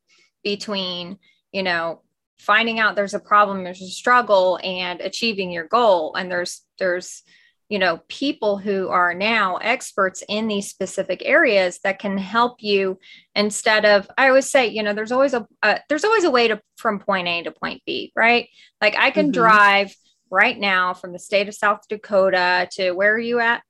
between 0.45 1.19
you 1.53 1.63
know 1.63 2.03
finding 2.39 2.79
out 2.79 2.95
there's 2.95 3.15
a 3.15 3.21
problem 3.21 3.65
there's 3.65 3.83
a 3.83 3.89
struggle 3.89 4.59
and 4.63 5.01
achieving 5.01 5.51
your 5.51 5.67
goal 5.67 6.15
and 6.15 6.31
there's 6.31 6.63
there's 6.79 7.23
you 7.69 7.79
know 7.79 8.01
people 8.09 8.57
who 8.59 8.89
are 8.89 9.15
now 9.15 9.57
experts 9.57 10.23
in 10.29 10.49
these 10.49 10.69
specific 10.69 11.23
areas 11.25 11.81
that 11.85 11.99
can 11.99 12.17
help 12.17 12.63
you 12.63 12.99
instead 13.35 13.85
of 13.85 14.09
i 14.17 14.29
always 14.29 14.51
say 14.51 14.67
you 14.67 14.83
know 14.83 14.95
there's 14.95 15.13
always 15.13 15.35
a 15.35 15.47
uh, 15.63 15.79
there's 15.89 16.05
always 16.05 16.25
a 16.25 16.31
way 16.31 16.49
to 16.49 16.61
from 16.77 16.99
point 16.99 17.29
a 17.29 17.43
to 17.43 17.51
point 17.51 17.83
b 17.87 18.13
right? 18.17 18.49
Like 18.81 18.97
i 18.97 19.11
can 19.11 19.27
mm-hmm. 19.27 19.33
drive 19.33 19.95
right 20.31 20.59
now 20.59 20.95
from 20.95 21.13
the 21.13 21.19
state 21.19 21.49
of 21.49 21.55
south 21.55 21.81
dakota 21.89 22.69
to 22.73 22.93
where 22.93 23.15
are 23.15 23.19
you 23.19 23.41
at? 23.41 23.63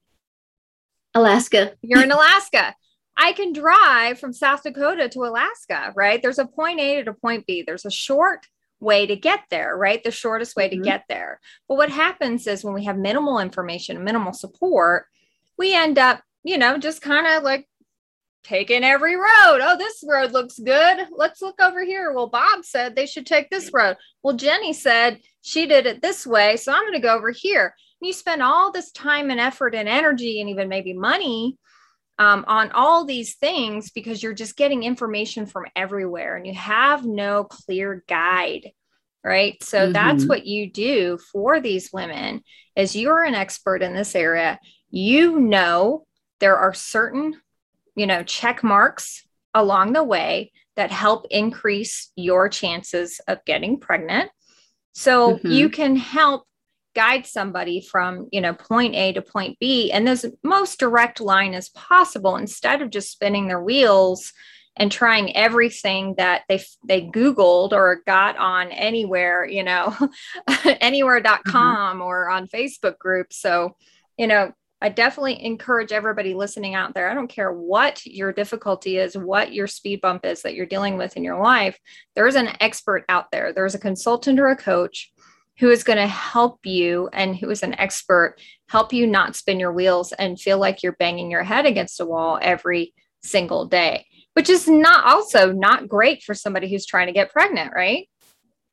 Alaska. 1.15 1.73
You're 1.83 2.03
in 2.03 2.13
alaska. 2.19 2.75
I 3.17 3.33
can 3.33 3.53
drive 3.53 4.21
from 4.21 4.33
south 4.33 4.63
dakota 4.63 5.09
to 5.09 5.21
alaska 5.21 5.93
right? 5.97 6.23
There's 6.23 6.39
a 6.39 6.47
point 6.47 6.81
a 6.81 7.03
to 7.03 7.13
point 7.15 7.47
b. 7.47 7.65
There's 7.67 7.85
a 7.85 7.91
short 7.91 8.47
way 8.81 9.07
to 9.07 9.17
get 9.17 9.41
there, 9.51 9.77
right? 9.77 10.03
The 10.03 10.11
shortest 10.11 10.57
way 10.57 10.69
mm-hmm. 10.69 10.83
to 10.83 10.89
get 10.89 11.05
there. 11.09 11.41
But 11.69 11.77
what 11.77 11.91
happens 11.91 12.47
is 12.47 12.65
when 12.65 12.75
we 12.75 12.85
have 12.85 12.97
minimal 12.97 13.39
information, 13.39 14.05
minimal 14.05 14.33
support, 14.33 15.07
we 15.57 15.75
end 15.75 15.99
up, 15.99 16.23
you 16.45 16.59
know, 16.59 16.79
just 16.79 17.03
kind 17.03 17.27
of 17.27 17.43
like 17.43 17.69
taking 18.45 18.85
every 18.85 19.17
road. 19.17 19.61
Oh, 19.61 19.77
this 19.79 20.05
road 20.09 20.33
looks 20.33 20.59
good. 20.59 21.07
Let's 21.11 21.43
look 21.43 21.61
over 21.61 21.85
here. 21.85 22.13
Well, 22.13 22.29
Bob 22.29 22.65
said 22.65 22.95
they 22.95 23.07
should 23.07 23.27
take 23.27 23.51
this 23.51 23.71
road. 23.73 23.97
Well, 24.23 24.37
Jenny 24.37 24.73
said 24.73 25.21
she 25.43 25.67
did 25.67 25.87
it 25.87 26.01
this 26.01 26.27
way. 26.27 26.57
So 26.57 26.73
I'm 26.73 26.83
going 26.83 26.93
to 26.95 27.01
go 27.01 27.15
over 27.15 27.31
here. 27.31 27.75
And 28.01 28.07
you 28.07 28.13
spend 28.13 28.43
all 28.43 28.71
this 28.71 28.93
time 28.93 29.31
and 29.31 29.41
effort 29.41 29.75
and 29.75 29.89
energy 29.89 30.41
and 30.41 30.49
even 30.49 30.69
maybe 30.69 30.93
money 30.93 31.59
um, 32.19 32.45
on 32.49 32.71
all 32.73 33.05
these 33.05 33.37
things 33.37 33.91
because 33.91 34.23
you're 34.23 34.35
just 34.35 34.57
getting 34.57 34.83
information 34.83 35.47
from 35.47 35.67
everywhere 35.77 36.37
and 36.37 36.47
you 36.47 36.55
have 36.55 37.07
no 37.07 37.45
clear 37.45 38.05
guide 38.09 38.71
right 39.25 39.63
so 39.63 39.85
mm-hmm. 39.85 39.93
that's 39.93 40.25
what 40.27 40.47
you 40.47 40.71
do 40.71 41.19
for 41.33 41.61
these 41.61 41.93
women 41.93 42.43
as 42.77 42.97
you're 42.97 43.23
an 43.23 43.35
expert 43.35 43.83
in 43.83 43.95
this 43.95 44.15
area 44.15 44.59
you 44.91 45.39
know 45.39 46.05
there 46.41 46.57
are 46.57 46.75
certain 46.75 47.35
you 47.95 48.07
know 48.07 48.23
check 48.23 48.63
marks 48.63 49.27
along 49.55 49.93
the 49.93 50.05
way 50.05 50.53
that 50.77 50.93
help 50.93 51.27
increase 51.31 52.13
your 52.15 52.49
chances 52.49 53.21
of 53.27 53.45
getting 53.45 53.79
pregnant 53.79 54.31
so 54.93 55.35
mm-hmm. 55.35 55.51
you 55.51 55.69
can 55.69 55.97
help 55.97 56.45
guide 56.95 57.27
somebody 57.27 57.81
from 57.81 58.29
you 58.33 58.41
know 58.41 58.55
point 58.55 58.95
a 58.95 59.13
to 59.13 59.23
point 59.23 59.59
b 59.59 59.93
and 59.93 60.07
this 60.07 60.25
most 60.43 60.79
direct 60.79 61.21
line 61.21 61.55
as 61.55 61.69
possible 61.71 62.37
instead 62.37 62.83
of 62.83 62.91
just 62.91 63.11
spinning 63.11 63.47
their 63.47 63.63
wheels 63.63 64.33
and 64.77 64.93
trying 64.93 65.37
everything 65.37 66.15
that 66.17 66.43
they 66.49 66.61
they 66.85 67.03
googled 67.03 67.73
or 67.73 68.03
got 68.07 68.37
on 68.37 68.71
anywhere 68.73 69.45
you 69.45 69.63
know 69.63 69.95
anywhere.com 70.81 71.99
mm-hmm. 71.99 72.03
or 72.03 72.31
on 72.31 72.49
facebook 72.49 72.99
groups 72.99 73.37
so 73.41 73.77
you 74.17 74.27
know 74.27 74.53
I 74.81 74.91
definitely 74.91 75.45
encourage 75.45 75.91
everybody 75.91 76.35
listening 76.35 76.77
out 76.77 76.95
there. 76.95 77.11
I 77.11 77.15
don't 77.15 77.27
care 77.27 77.53
what 77.53 78.05
your 78.07 78.33
difficulty 78.33 78.99
is, 78.99 79.19
what 79.19 79.53
your 79.53 79.67
speed 79.67 80.01
bump 80.01 80.25
is 80.25 80.43
that 80.43 80.55
you're 80.55 80.67
dealing 80.67 80.97
with 80.97 81.17
in 81.17 81.25
your 81.25 81.41
life. 81.41 81.77
There's 82.15 82.37
an 82.37 82.51
expert 82.61 83.05
out 83.09 83.27
there. 83.33 83.53
There's 83.53 83.75
a 83.75 83.81
consultant 83.81 84.39
or 84.39 84.47
a 84.49 84.57
coach 84.57 85.11
who 85.59 85.71
is 85.71 85.85
going 85.85 85.99
to 85.99 86.07
help 86.07 86.65
you 86.65 87.09
and 87.13 87.37
who 87.37 87.51
is 87.51 87.63
an 87.63 87.79
expert 87.79 88.37
help 88.69 88.93
you 88.93 89.07
not 89.07 89.37
spin 89.37 89.61
your 89.61 89.73
wheels 89.73 90.13
and 90.13 90.41
feel 90.41 90.59
like 90.59 90.83
you're 90.83 90.93
banging 90.93 91.31
your 91.31 91.43
head 91.43 91.67
against 91.67 92.01
a 92.01 92.07
wall 92.07 92.39
every 92.41 92.95
single 93.23 93.67
day 93.67 94.05
which 94.39 94.49
is 94.49 94.69
not 94.69 95.05
also 95.05 95.53
not 95.53 95.89
great 95.89 96.23
for 96.23 96.33
somebody 96.33 96.71
who's 96.71 96.87
trying 96.87 97.09
to 97.09 97.13
get 97.13 97.33
pregnant 97.33 97.73
right? 97.75 98.09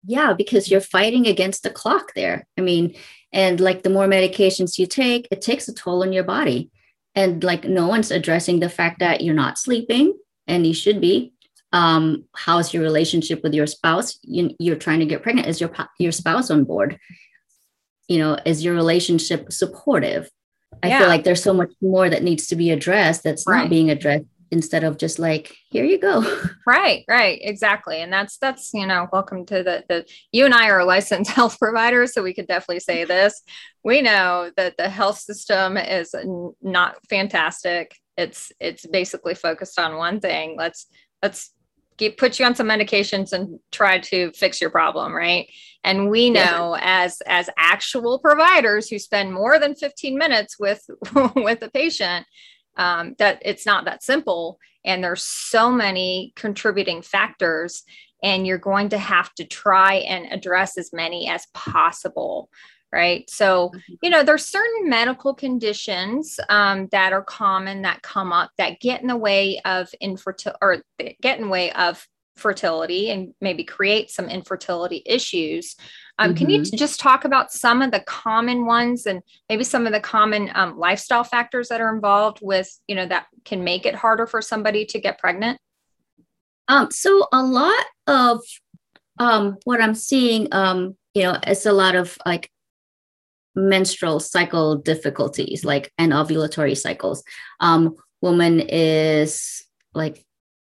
Yeah 0.06 0.34
because 0.34 0.70
you're 0.70 0.80
fighting 0.80 1.26
against 1.26 1.64
the 1.64 1.72
clock 1.72 2.12
there. 2.14 2.46
I 2.56 2.62
mean 2.62 2.96
and 3.34 3.60
like 3.60 3.82
the 3.82 3.90
more 3.90 4.06
medications 4.06 4.78
you 4.78 4.86
take 4.86 5.28
it 5.32 5.42
takes 5.42 5.68
a 5.68 5.74
toll 5.74 6.04
on 6.04 6.14
your 6.14 6.24
body. 6.24 6.70
And 7.16 7.44
like 7.44 7.64
no 7.64 7.88
one's 7.88 8.12
addressing 8.12 8.60
the 8.60 8.70
fact 8.70 9.00
that 9.00 9.22
you're 9.22 9.34
not 9.34 9.58
sleeping 9.58 10.14
and 10.46 10.68
you 10.68 10.74
should 10.76 11.02
be 11.02 11.34
um, 11.72 12.26
how's 12.36 12.74
your 12.74 12.84
relationship 12.84 13.44
with 13.44 13.54
your 13.54 13.68
spouse? 13.68 14.18
You, 14.24 14.56
you're 14.60 14.76
trying 14.76 15.00
to 15.00 15.06
get 15.06 15.24
pregnant. 15.24 15.48
Is 15.48 15.60
your 15.60 15.72
your 16.00 16.12
spouse 16.12 16.50
on 16.50 16.64
board? 16.64 17.00
You 18.08 18.20
know 18.20 18.38
is 18.46 18.64
your 18.64 18.76
relationship 18.76 19.52
supportive? 19.52 20.30
I 20.84 20.90
yeah. 20.90 21.00
feel 21.00 21.08
like 21.08 21.24
there's 21.24 21.44
so 21.44 21.54
much 21.54 21.72
more 21.82 22.10
that 22.10 22.24
needs 22.24 22.48
to 22.48 22.56
be 22.56 22.72
addressed 22.72 23.24
that's 23.24 23.46
right. 23.48 23.62
not 23.62 23.70
being 23.70 23.90
addressed 23.90 24.26
instead 24.52 24.84
of 24.84 24.98
just 24.98 25.20
like 25.20 25.56
here 25.70 25.84
you 25.84 26.00
go. 26.00 26.24
Right 26.68 27.04
right 27.08 27.40
exactly. 27.42 28.02
And 28.02 28.12
that's 28.12 28.38
that's 28.38 28.72
you 28.74 28.86
know 28.88 29.08
welcome 29.12 29.46
to 29.48 29.64
the 29.64 29.84
the 29.88 30.06
you 30.32 30.46
and 30.46 30.54
i 30.54 30.70
are 30.70 30.84
licensed 30.84 31.32
health 31.40 31.60
providers 31.60 32.14
so 32.14 32.24
we 32.24 32.34
could 32.34 32.48
definitely 32.48 32.80
say 32.80 33.06
this. 33.06 33.42
We 33.84 34.02
know 34.02 34.52
that 34.58 34.78
the 34.78 34.90
health 34.90 35.20
system 35.20 35.78
is 35.78 36.16
not 36.62 36.98
fantastic. 37.10 37.96
It's 38.18 38.52
it's 38.60 38.86
basically 38.88 39.36
focused 39.36 39.78
on 39.78 39.98
one 39.98 40.20
thing. 40.20 40.56
Let's 40.58 40.88
let's 41.22 41.52
get 41.98 42.18
put 42.18 42.40
you 42.40 42.46
on 42.46 42.56
some 42.56 42.68
medications 42.68 43.34
and 43.34 43.60
try 43.72 44.00
to 44.00 44.32
fix 44.32 44.60
your 44.62 44.70
problem 44.70 45.14
right? 45.14 45.48
And 45.84 46.10
we 46.10 46.30
know 46.30 46.76
yeah. 46.76 47.04
as 47.06 47.22
as 47.28 47.50
actual 47.58 48.20
providers 48.20 48.90
who 48.90 49.00
spend 49.00 49.34
more 49.34 49.60
than 49.60 49.76
15 49.76 50.18
minutes 50.18 50.60
with 50.60 50.84
with 51.36 51.62
a 51.62 51.70
patient 51.72 52.26
um, 52.78 53.16
that 53.20 53.42
it's 53.44 53.66
not 53.66 53.86
that 53.86 54.04
simple. 54.04 54.60
And 54.84 55.04
there's 55.04 55.24
so 55.24 55.72
many 55.72 56.34
contributing 56.36 57.02
factors 57.02 57.84
and 58.24 58.48
you're 58.48 58.58
going 58.58 58.90
to 58.90 58.98
have 58.98 59.34
to 59.36 59.46
try 59.46 59.96
and 59.96 60.32
address 60.32 60.78
as 60.78 60.92
many 60.92 61.30
as 61.30 61.48
possible 61.54 62.50
right? 62.96 63.30
So, 63.30 63.70
mm-hmm. 63.70 63.94
you 64.02 64.10
know, 64.10 64.24
there's 64.24 64.48
certain 64.48 64.90
medical 64.90 65.34
conditions 65.34 66.40
um, 66.48 66.88
that 66.94 67.12
are 67.12 67.22
common 67.22 67.82
that 67.82 68.02
come 68.02 68.32
up 68.32 68.52
that 68.58 68.80
get 68.80 69.02
in 69.02 69.08
the 69.08 69.18
way 69.18 69.60
of 69.66 69.90
infertility 70.00 70.58
or 70.62 70.82
get 71.22 71.38
in 71.38 71.46
the 71.46 71.52
way 71.52 71.74
of 71.74 72.08
fertility 72.38 73.12
and 73.12 73.34
maybe 73.42 73.66
create 73.66 74.10
some 74.10 74.30
infertility 74.30 75.04
issues. 75.06 75.76
Um, 76.18 76.30
mm-hmm. 76.30 76.38
Can 76.38 76.50
you 76.50 76.62
mm-hmm. 76.62 76.78
just 76.78 77.02
talk 77.02 77.26
about 77.26 77.52
some 77.52 77.82
of 77.82 77.92
the 77.92 78.00
common 78.00 78.66
ones 78.66 79.06
and 79.06 79.22
maybe 79.50 79.66
some 79.66 79.86
of 79.86 79.92
the 79.92 80.00
common 80.00 80.50
um, 80.56 80.80
lifestyle 80.80 81.26
factors 81.26 81.68
that 81.68 81.82
are 81.82 81.94
involved 81.94 82.40
with, 82.42 82.70
you 82.88 82.96
know, 82.96 83.06
that 83.08 83.28
can 83.44 83.64
make 83.64 83.86
it 83.86 83.96
harder 83.96 84.26
for 84.26 84.42
somebody 84.42 84.86
to 84.86 85.02
get 85.02 85.20
pregnant? 85.20 85.60
Um, 86.70 86.90
so 86.92 87.28
a 87.34 87.44
lot 87.44 87.86
of 88.08 88.40
um, 89.20 89.58
what 89.66 89.82
I'm 89.82 89.96
seeing, 89.96 90.48
um, 90.54 90.96
you 91.14 91.24
know, 91.24 91.38
it's 91.46 91.66
a 91.66 91.74
lot 91.74 91.96
of 91.96 92.18
like 92.26 92.50
menstrual 93.56 94.20
cycle 94.20 94.76
difficulties, 94.78 95.64
like 95.64 95.92
anovulatory 96.00 96.78
cycles. 96.78 97.24
Um, 97.60 97.96
woman 98.22 98.62
is 98.62 99.64
like 99.94 100.26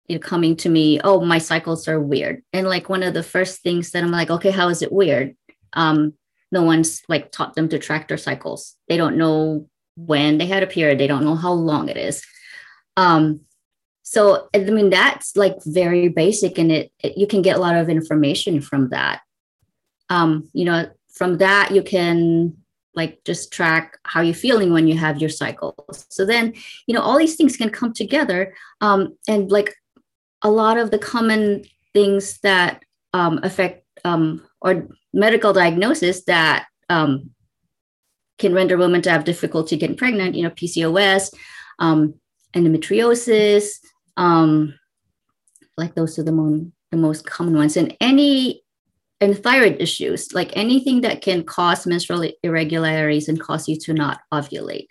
you 0.07 0.15
know, 0.15 0.19
coming 0.19 0.55
to 0.57 0.69
me, 0.69 0.99
oh, 1.03 1.21
my 1.21 1.37
cycles 1.37 1.87
are 1.87 1.99
weird. 1.99 2.43
And 2.53 2.67
like 2.67 2.89
one 2.89 3.03
of 3.03 3.13
the 3.13 3.23
first 3.23 3.61
things 3.61 3.91
that 3.91 4.03
I'm 4.03 4.11
like, 4.11 4.29
okay, 4.29 4.51
how 4.51 4.69
is 4.69 4.81
it 4.81 4.91
weird? 4.91 5.35
Um, 5.73 6.13
no 6.51 6.63
one's 6.63 7.01
like 7.09 7.31
taught 7.31 7.55
them 7.55 7.67
to 7.69 7.79
track 7.79 8.07
their 8.07 8.17
cycles. 8.17 8.75
They 8.87 8.95
don't 8.95 9.17
know 9.17 9.67
when 9.97 10.37
they 10.37 10.45
had 10.45 10.63
a 10.63 10.67
period. 10.67 10.97
They 10.97 11.07
don't 11.07 11.25
know 11.25 11.35
how 11.35 11.51
long 11.51 11.89
it 11.89 11.97
is. 11.97 12.23
Um, 12.95 13.41
so 14.03 14.47
I 14.55 14.59
mean 14.59 14.89
that's 14.89 15.35
like 15.35 15.57
very 15.65 16.07
basic, 16.07 16.57
and 16.57 16.71
it, 16.71 16.93
it 17.03 17.17
you 17.17 17.27
can 17.27 17.41
get 17.41 17.57
a 17.57 17.59
lot 17.59 17.75
of 17.75 17.89
information 17.89 18.61
from 18.61 18.89
that. 18.89 19.19
Um, 20.09 20.49
you 20.53 20.63
know, 20.63 20.89
from 21.09 21.39
that 21.39 21.71
you 21.71 21.83
can 21.83 22.55
like 22.97 23.23
just 23.23 23.53
track 23.53 23.97
how 24.03 24.21
you're 24.21 24.33
feeling 24.33 24.73
when 24.73 24.87
you 24.87 24.97
have 24.97 25.21
your 25.21 25.29
cycles. 25.29 26.05
So 26.09 26.25
then, 26.25 26.53
you 26.87 26.95
know, 26.95 27.01
all 27.01 27.17
these 27.17 27.35
things 27.35 27.55
can 27.55 27.69
come 27.69 27.93
together, 27.93 28.55
um, 28.81 29.15
and 29.27 29.49
like 29.51 29.73
a 30.41 30.49
lot 30.49 30.77
of 30.77 30.91
the 30.91 30.99
common 30.99 31.63
things 31.93 32.39
that 32.39 32.83
um, 33.13 33.39
affect 33.43 33.85
um, 34.03 34.45
or 34.61 34.87
medical 35.13 35.53
diagnosis 35.53 36.23
that 36.25 36.67
um, 36.89 37.29
can 38.39 38.53
render 38.53 38.77
women 38.77 39.01
to 39.03 39.11
have 39.11 39.23
difficulty 39.23 39.77
getting 39.77 39.95
pregnant, 39.95 40.35
you 40.35 40.43
know, 40.43 40.49
PCOS, 40.49 41.33
um, 41.79 42.15
endometriosis, 42.53 43.77
um, 44.17 44.73
like 45.77 45.93
those 45.95 46.17
are 46.17 46.23
the, 46.23 46.31
mo- 46.31 46.71
the 46.91 46.97
most 46.97 47.25
common 47.25 47.55
ones. 47.55 47.77
And 47.77 47.95
any 48.01 48.63
and 49.19 49.37
thyroid 49.37 49.77
issues, 49.79 50.33
like 50.33 50.55
anything 50.55 51.01
that 51.01 51.21
can 51.21 51.43
cause 51.43 51.87
menstrual 51.87 52.29
irregularities 52.43 53.27
and 53.27 53.39
cause 53.39 53.67
you 53.67 53.77
to 53.79 53.93
not 53.93 54.19
ovulate. 54.33 54.87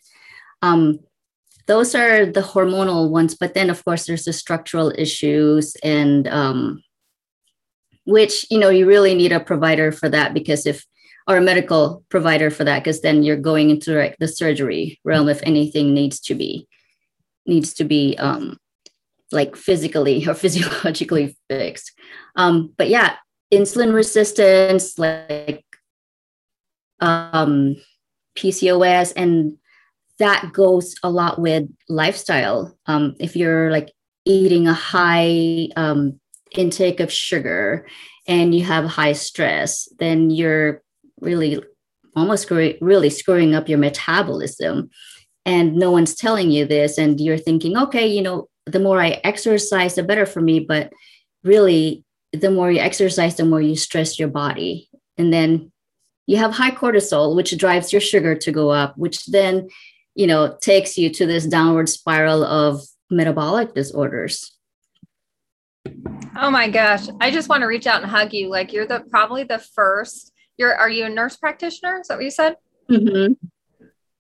Um, 0.63 0.99
those 1.67 1.95
are 1.95 2.27
the 2.27 2.41
hormonal 2.41 3.11
ones, 3.11 3.35
but 3.35 3.55
then 3.55 3.71
of 3.71 3.85
course 3.85 4.07
there's 4.07 4.25
the 4.25 4.33
structural 4.33 4.93
issues 4.97 5.77
and 5.83 6.27
um, 6.29 6.83
which 8.05 8.47
you 8.51 8.59
know 8.59 8.71
you 8.71 8.87
really 8.87 9.15
need 9.15 9.33
a 9.33 9.41
provider 9.41 9.93
for 9.93 10.09
that 10.09 10.33
because 10.33 10.67
if 10.67 10.85
or 11.29 11.37
a 11.37 11.43
medical 11.43 12.05
provider 12.09 12.51
for 12.51 12.63
that 12.63 12.85
because 12.85 13.01
then 13.01 13.25
you're 13.25 13.37
going 13.37 13.71
into 13.71 13.93
like 13.93 14.17
the 14.19 14.29
surgery 14.29 15.01
realm 15.05 15.29
if 15.29 15.41
anything 15.43 15.93
needs 15.93 16.21
to 16.21 16.37
be 16.37 16.69
needs 17.47 17.75
to 17.75 17.85
be 17.85 18.17
um, 18.19 18.57
like 19.33 19.57
physically 19.57 20.27
or 20.27 20.35
physiologically 20.43 21.37
fixed. 21.49 21.93
Um, 22.37 22.73
but 22.77 22.89
yeah, 22.89 23.17
insulin 23.53 23.95
resistance, 23.95 24.99
like 24.99 25.65
um, 27.01 27.77
PCOS, 28.37 29.13
and 29.17 29.57
that 30.19 30.53
goes 30.53 30.95
a 31.03 31.11
lot 31.11 31.41
with 31.41 31.69
lifestyle. 31.89 32.77
Um, 32.87 33.15
if 33.19 33.37
you're 33.37 33.71
like 33.71 33.93
eating 34.25 34.67
a 34.67 34.75
high 34.75 35.69
um, 35.77 36.21
intake 36.53 37.01
of 37.01 37.13
sugar 37.13 37.87
and 38.27 38.55
you 38.55 38.65
have 38.65 38.85
high 38.85 39.13
stress, 39.13 39.89
then 39.99 40.31
you're 40.31 40.83
really 41.21 41.63
almost 42.15 42.51
really 42.51 43.11
screwing 43.11 43.55
up 43.55 43.69
your 43.69 43.79
metabolism. 43.79 44.91
And 45.45 45.77
no 45.77 45.93
one's 45.93 46.17
telling 46.17 46.51
you 46.51 46.65
this, 46.65 46.99
and 46.99 47.21
you're 47.21 47.39
thinking, 47.39 47.77
okay, 47.77 48.05
you 48.05 48.21
know, 48.21 48.49
the 48.65 48.81
more 48.81 49.01
I 49.01 49.21
exercise, 49.23 49.95
the 49.95 50.03
better 50.03 50.27
for 50.27 50.41
me. 50.41 50.59
But 50.59 50.93
really, 51.45 52.05
the 52.33 52.51
more 52.51 52.71
you 52.71 52.81
exercise, 52.81 53.37
the 53.37 53.45
more 53.45 53.61
you 53.61 53.77
stress 53.77 54.19
your 54.19 54.29
body. 54.29 54.89
And 55.19 55.33
then 55.33 55.73
you 56.27 56.37
have 56.39 56.53
high 56.53 56.73
cortisol, 56.73 57.37
which 57.37 57.57
drives 57.57 57.93
your 57.93 58.01
sugar 58.01 58.35
to 58.35 58.53
go 58.53 58.71
up, 58.71 58.97
which 58.99 59.27
then, 59.27 59.69
you 60.15 60.27
know, 60.27 60.57
takes 60.61 60.99
you 60.99 61.11
to 61.11 61.27
this 61.27 61.47
downward 61.47 61.89
spiral 61.89 62.45
of 62.45 62.83
metabolic 63.11 63.75
disorders. 63.75 64.53
Oh 66.37 66.51
my 66.51 66.69
gosh. 66.69 67.07
I 67.21 67.31
just 67.31 67.49
want 67.49 67.63
to 67.63 67.67
reach 67.67 67.87
out 67.87 68.03
and 68.03 68.11
hug 68.11 68.33
you. 68.33 68.49
Like 68.49 68.73
you're 68.73 68.87
the 68.87 69.05
probably 69.09 69.45
the 69.45 69.59
first. 69.59 70.33
You're 70.57 70.75
are 70.75 70.91
you 70.91 71.05
a 71.05 71.09
nurse 71.09 71.37
practitioner? 71.37 72.01
Is 72.01 72.09
that 72.09 72.17
what 72.17 72.25
you 72.25 72.31
said? 72.31 72.57
Mm-hmm. 72.91 73.35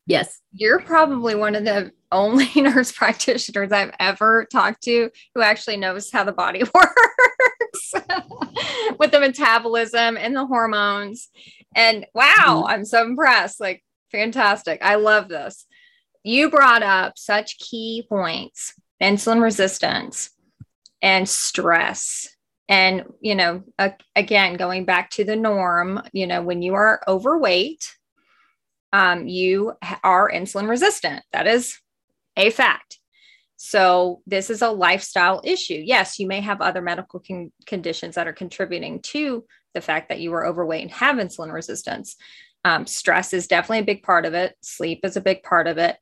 Yes. 0.06 0.40
You're 0.52 0.80
probably 0.80 1.34
one 1.34 1.54
of 1.56 1.64
the 1.64 1.92
only 2.12 2.50
nurse 2.56 2.92
practitioners 2.92 3.72
I've 3.72 3.94
ever 3.98 4.46
talked 4.50 4.82
to 4.84 5.10
who 5.34 5.42
actually 5.42 5.76
knows 5.76 6.10
how 6.10 6.24
the 6.24 6.32
body 6.32 6.62
works 6.74 7.94
with 8.98 9.10
the 9.10 9.20
metabolism 9.20 10.16
and 10.16 10.34
the 10.34 10.46
hormones. 10.46 11.28
And 11.74 12.06
wow, 12.14 12.64
mm-hmm. 12.64 12.66
I'm 12.66 12.84
so 12.84 13.02
impressed. 13.02 13.60
Like, 13.60 13.82
fantastic. 14.10 14.80
I 14.82 14.96
love 14.96 15.28
this. 15.28 15.66
You 16.22 16.50
brought 16.50 16.82
up 16.82 17.18
such 17.18 17.58
key 17.58 18.04
points 18.08 18.74
insulin 19.02 19.42
resistance 19.42 20.30
and 21.02 21.28
stress. 21.28 22.28
And, 22.68 23.04
you 23.20 23.34
know, 23.34 23.62
uh, 23.78 23.90
again, 24.16 24.56
going 24.56 24.86
back 24.86 25.10
to 25.10 25.24
the 25.24 25.36
norm, 25.36 26.02
you 26.12 26.26
know, 26.26 26.42
when 26.42 26.62
you 26.62 26.74
are 26.74 27.00
overweight, 27.06 27.94
um, 28.92 29.28
you 29.28 29.74
are 30.02 30.30
insulin 30.30 30.68
resistant. 30.68 31.22
That 31.32 31.46
is 31.46 31.78
a 32.36 32.50
fact. 32.50 32.98
So, 33.56 34.20
this 34.26 34.50
is 34.50 34.60
a 34.60 34.70
lifestyle 34.70 35.40
issue. 35.42 35.82
Yes, 35.82 36.18
you 36.18 36.26
may 36.26 36.40
have 36.40 36.60
other 36.60 36.82
medical 36.82 37.20
con- 37.20 37.52
conditions 37.66 38.14
that 38.16 38.28
are 38.28 38.32
contributing 38.32 39.00
to 39.02 39.44
the 39.72 39.80
fact 39.80 40.10
that 40.10 40.20
you 40.20 40.32
are 40.34 40.46
overweight 40.46 40.82
and 40.82 40.90
have 40.90 41.16
insulin 41.16 41.52
resistance. 41.52 42.16
Um, 42.64 42.86
stress 42.86 43.32
is 43.32 43.46
definitely 43.46 43.80
a 43.80 43.94
big 43.94 44.02
part 44.02 44.26
of 44.26 44.34
it, 44.34 44.54
sleep 44.60 45.00
is 45.04 45.16
a 45.16 45.22
big 45.22 45.42
part 45.42 45.66
of 45.66 45.78
it. 45.78 45.96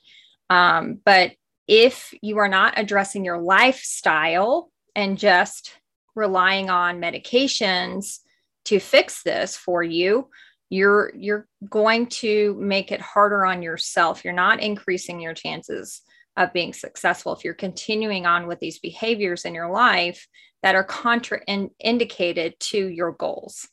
Um, 0.51 1.01
but 1.05 1.33
if 1.69 2.13
you 2.23 2.39
are 2.39 2.49
not 2.49 2.75
addressing 2.77 3.25
your 3.25 3.39
lifestyle 3.39 4.71
and 4.95 5.19
just 5.19 5.73
relying 6.15 6.71
on 6.71 7.01
medications 7.01 8.21
to 8.67 8.81
fix 8.81 9.23
this 9.23 9.57
for 9.57 9.83
you, 9.83 10.29
you're 10.71 11.13
you're 11.15 11.47
going 11.69 12.07
to 12.07 12.57
make 12.59 12.91
it 12.91 13.01
harder 13.01 13.45
on 13.45 13.63
yourself. 13.63 14.25
You're 14.25 14.33
not 14.35 14.61
increasing 14.61 15.21
your 15.21 15.35
chances 15.35 16.03
of 16.37 16.53
being 16.53 16.73
successful 16.73 17.33
if 17.33 17.45
you're 17.45 17.55
continuing 17.55 18.27
on 18.27 18.47
with 18.47 18.61
these 18.61 18.79
behaviors 18.79 19.45
in 19.45 19.55
your 19.55 19.71
life 19.71 20.27
that 20.63 20.75
are 20.75 20.87
contraindicated 20.87 22.59
to 22.59 22.89
your 22.89 23.13
goals 23.13 23.69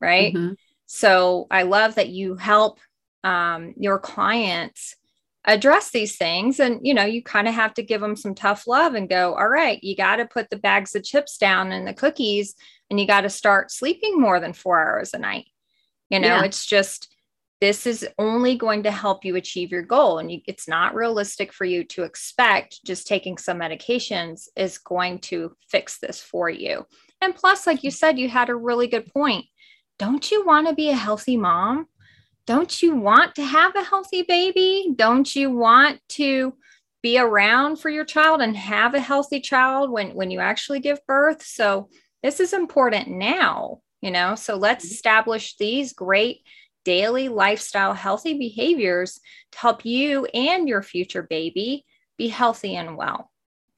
right 0.00 0.34
mm-hmm. 0.34 0.52
so 0.86 1.46
i 1.50 1.62
love 1.62 1.94
that 1.94 2.08
you 2.08 2.36
help 2.36 2.78
um, 3.24 3.74
your 3.76 4.00
clients 4.00 4.96
address 5.44 5.90
these 5.90 6.16
things 6.16 6.60
and 6.60 6.80
you 6.82 6.94
know 6.94 7.04
you 7.04 7.22
kind 7.22 7.48
of 7.48 7.54
have 7.54 7.74
to 7.74 7.82
give 7.82 8.00
them 8.00 8.14
some 8.14 8.34
tough 8.34 8.66
love 8.66 8.94
and 8.94 9.08
go 9.08 9.34
all 9.34 9.48
right 9.48 9.82
you 9.82 9.96
got 9.96 10.16
to 10.16 10.26
put 10.26 10.48
the 10.50 10.56
bags 10.56 10.94
of 10.94 11.02
chips 11.02 11.36
down 11.36 11.72
and 11.72 11.86
the 11.86 11.94
cookies 11.94 12.54
and 12.90 13.00
you 13.00 13.06
got 13.06 13.22
to 13.22 13.30
start 13.30 13.70
sleeping 13.70 14.20
more 14.20 14.38
than 14.38 14.52
four 14.52 14.80
hours 14.80 15.14
a 15.14 15.18
night 15.18 15.46
you 16.10 16.20
know 16.20 16.28
yeah. 16.28 16.44
it's 16.44 16.64
just 16.64 17.12
this 17.62 17.86
is 17.86 18.04
only 18.18 18.56
going 18.56 18.82
to 18.82 18.90
help 18.90 19.24
you 19.24 19.36
achieve 19.36 19.70
your 19.70 19.82
goal. 19.82 20.18
And 20.18 20.32
you, 20.32 20.40
it's 20.48 20.66
not 20.66 20.96
realistic 20.96 21.52
for 21.52 21.64
you 21.64 21.84
to 21.84 22.02
expect 22.02 22.84
just 22.84 23.06
taking 23.06 23.38
some 23.38 23.60
medications 23.60 24.48
is 24.56 24.78
going 24.78 25.20
to 25.20 25.54
fix 25.68 26.00
this 26.00 26.20
for 26.20 26.50
you. 26.50 26.84
And 27.20 27.36
plus, 27.36 27.64
like 27.64 27.84
you 27.84 27.92
said, 27.92 28.18
you 28.18 28.28
had 28.28 28.48
a 28.48 28.56
really 28.56 28.88
good 28.88 29.06
point. 29.06 29.44
Don't 29.96 30.28
you 30.28 30.44
want 30.44 30.66
to 30.66 30.74
be 30.74 30.90
a 30.90 30.96
healthy 30.96 31.36
mom? 31.36 31.86
Don't 32.48 32.82
you 32.82 32.96
want 32.96 33.36
to 33.36 33.44
have 33.44 33.76
a 33.76 33.84
healthy 33.84 34.22
baby? 34.22 34.92
Don't 34.96 35.36
you 35.36 35.48
want 35.56 36.00
to 36.08 36.54
be 37.00 37.16
around 37.16 37.76
for 37.76 37.90
your 37.90 38.04
child 38.04 38.40
and 38.40 38.56
have 38.56 38.94
a 38.94 39.00
healthy 39.00 39.40
child 39.40 39.88
when, 39.92 40.16
when 40.16 40.32
you 40.32 40.40
actually 40.40 40.80
give 40.80 40.98
birth? 41.06 41.44
So, 41.44 41.90
this 42.24 42.40
is 42.40 42.54
important 42.54 43.06
now, 43.06 43.82
you 44.00 44.10
know? 44.10 44.34
So, 44.34 44.56
let's 44.56 44.84
mm-hmm. 44.84 44.94
establish 44.94 45.56
these 45.58 45.92
great 45.92 46.40
daily 46.84 47.28
lifestyle 47.28 47.94
healthy 47.94 48.38
behaviors 48.38 49.20
to 49.52 49.58
help 49.58 49.84
you 49.84 50.26
and 50.26 50.68
your 50.68 50.82
future 50.82 51.22
baby 51.22 51.84
be 52.18 52.28
healthy 52.28 52.76
and 52.76 52.96
well, 52.96 53.30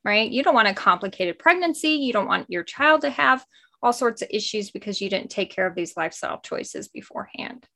right? 0.04 0.30
You 0.30 0.42
don't 0.42 0.54
want 0.54 0.68
a 0.68 0.74
complicated 0.74 1.38
pregnancy. 1.38 1.90
You 1.90 2.12
don't 2.12 2.28
want 2.28 2.50
your 2.50 2.62
child 2.62 3.02
to 3.02 3.10
have 3.10 3.44
all 3.82 3.92
sorts 3.92 4.22
of 4.22 4.28
issues 4.30 4.70
because 4.70 5.00
you 5.00 5.10
didn't 5.10 5.30
take 5.30 5.54
care 5.54 5.66
of 5.66 5.74
these 5.74 5.96
lifestyle 5.96 6.40
choices 6.40 6.88
beforehand. 6.88 7.66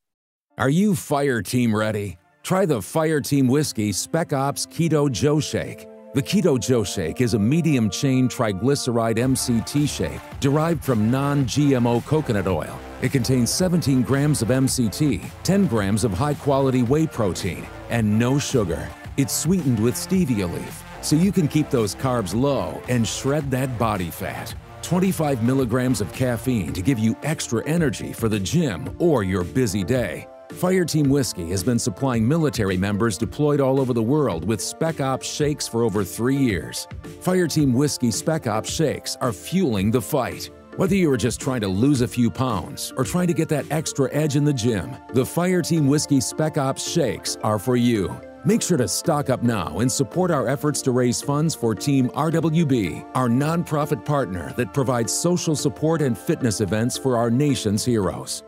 Are 0.57 0.71
you 0.71 0.95
fire 0.95 1.43
team 1.43 1.75
ready? 1.75 2.19
Try 2.43 2.65
the 2.65 2.81
Fire 2.81 3.21
Team 3.21 3.47
Whiskey 3.47 3.93
Spec 3.93 4.33
Ops 4.33 4.67
Keto 4.67 5.13
Joe 5.13 5.39
Shake. 5.39 5.87
The 6.15 6.23
Keto 6.23 6.59
Joe 6.59 6.83
Shake 6.83 7.21
is 7.21 7.35
a 7.35 7.39
medium 7.39 7.91
chain 7.91 8.27
triglyceride 8.29 9.19
MCT 9.19 9.87
shake 9.87 10.41
derived 10.41 10.83
from 10.83 11.11
non 11.11 11.45
GMO 11.45 12.05
coconut 12.07 12.47
oil. 12.47 12.79
It 13.01 13.13
contains 13.13 13.51
17 13.51 14.03
grams 14.03 14.43
of 14.43 14.49
MCT, 14.49 15.25
10 15.45 15.67
grams 15.67 16.03
of 16.03 16.13
high 16.13 16.35
quality 16.35 16.83
whey 16.83 17.07
protein, 17.07 17.65
and 17.91 18.19
no 18.19 18.41
sugar. 18.41 18.89
It's 19.17 19.33
sweetened 19.33 19.79
with 19.79 19.95
stevia 19.95 20.53
leaf, 20.53 20.83
so 21.01 21.15
you 21.15 21.31
can 21.31 21.47
keep 21.47 21.71
those 21.71 21.95
carbs 21.95 22.35
low 22.35 22.83
and 22.89 23.07
shred 23.07 23.51
that 23.53 23.79
body 23.79 24.11
fat. 24.11 24.53
25 24.83 25.45
milligrams 25.45 26.01
of 26.01 26.13
caffeine 26.13 26.73
to 26.73 26.83
give 26.83 26.99
you 26.99 27.17
extra 27.23 27.65
energy 27.69 28.13
for 28.13 28.29
the 28.29 28.41
gym 28.41 28.93
or 28.99 29.23
your 29.23 29.45
busy 29.45 29.85
day. 29.85 30.27
Fireteam 30.49 31.07
Whiskey 31.07 31.49
has 31.51 31.63
been 31.63 31.79
supplying 31.79 32.27
military 32.27 32.77
members 32.77 33.17
deployed 33.17 33.61
all 33.61 33.81
over 33.81 33.93
the 33.93 34.03
world 34.03 34.45
with 34.45 34.61
Spec 34.61 35.01
Ops 35.01 35.31
shakes 35.31 35.69
for 35.69 35.85
over 35.85 36.03
three 36.03 36.37
years. 36.37 36.89
Fireteam 37.21 37.75
Whiskey 37.75 38.11
Spec 38.11 38.49
Ops 38.49 38.71
shakes 38.73 39.17
are 39.21 39.33
fueling 39.33 39.91
the 39.91 40.01
fight. 40.01 40.51
Whether 40.79 40.95
you 40.95 41.11
are 41.11 41.17
just 41.17 41.41
trying 41.41 41.61
to 41.63 41.67
lose 41.67 42.03
a 42.03 42.07
few 42.07 42.31
pounds 42.31 42.93
or 42.97 43.03
trying 43.03 43.27
to 43.27 43.35
get 43.35 43.49
that 43.49 43.69
extra 43.69 44.09
edge 44.15 44.37
in 44.37 44.45
the 44.45 44.53
gym, 44.53 44.97
the 45.13 45.25
Fireteam 45.25 45.89
Whiskey 45.89 46.21
Spec 46.21 46.57
Ops 46.57 46.89
shakes 46.89 47.37
are 47.43 47.59
for 47.59 47.75
you. 47.75 48.17
Make 48.45 48.63
sure 48.63 48.79
to 48.79 48.87
stock 48.87 49.29
up 49.29 49.43
now 49.43 49.81
and 49.81 49.91
support 49.91 50.31
our 50.31 50.47
efforts 50.47 50.81
to 50.83 50.93
raise 50.93 51.21
funds 51.21 51.53
for 51.53 51.75
Team 51.75 52.11
RWB, 52.11 53.11
our 53.17 53.29
nonprofit 53.29 54.05
partner 54.05 54.53
that 54.57 54.73
provides 54.73 55.13
social 55.13 55.57
support 55.57 56.01
and 56.01 56.17
fitness 56.17 56.61
events 56.61 56.97
for 56.97 57.17
our 57.17 57.29
nation's 57.29 57.85
heroes. 57.85 58.45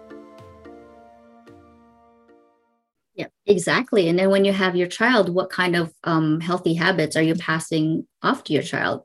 Yeah, 3.17 3.27
exactly. 3.45 4.09
And 4.09 4.17
then 4.17 4.31
when 4.31 4.45
you 4.45 4.53
have 4.53 4.77
your 4.77 4.87
child, 4.87 5.35
what 5.35 5.51
kind 5.51 5.75
of 5.75 5.93
um, 6.05 6.39
healthy 6.39 6.75
habits 6.75 7.17
are 7.17 7.23
you 7.23 7.35
passing 7.35 8.07
off 8.23 8.45
to 8.45 8.53
your 8.53 8.63
child? 8.63 9.03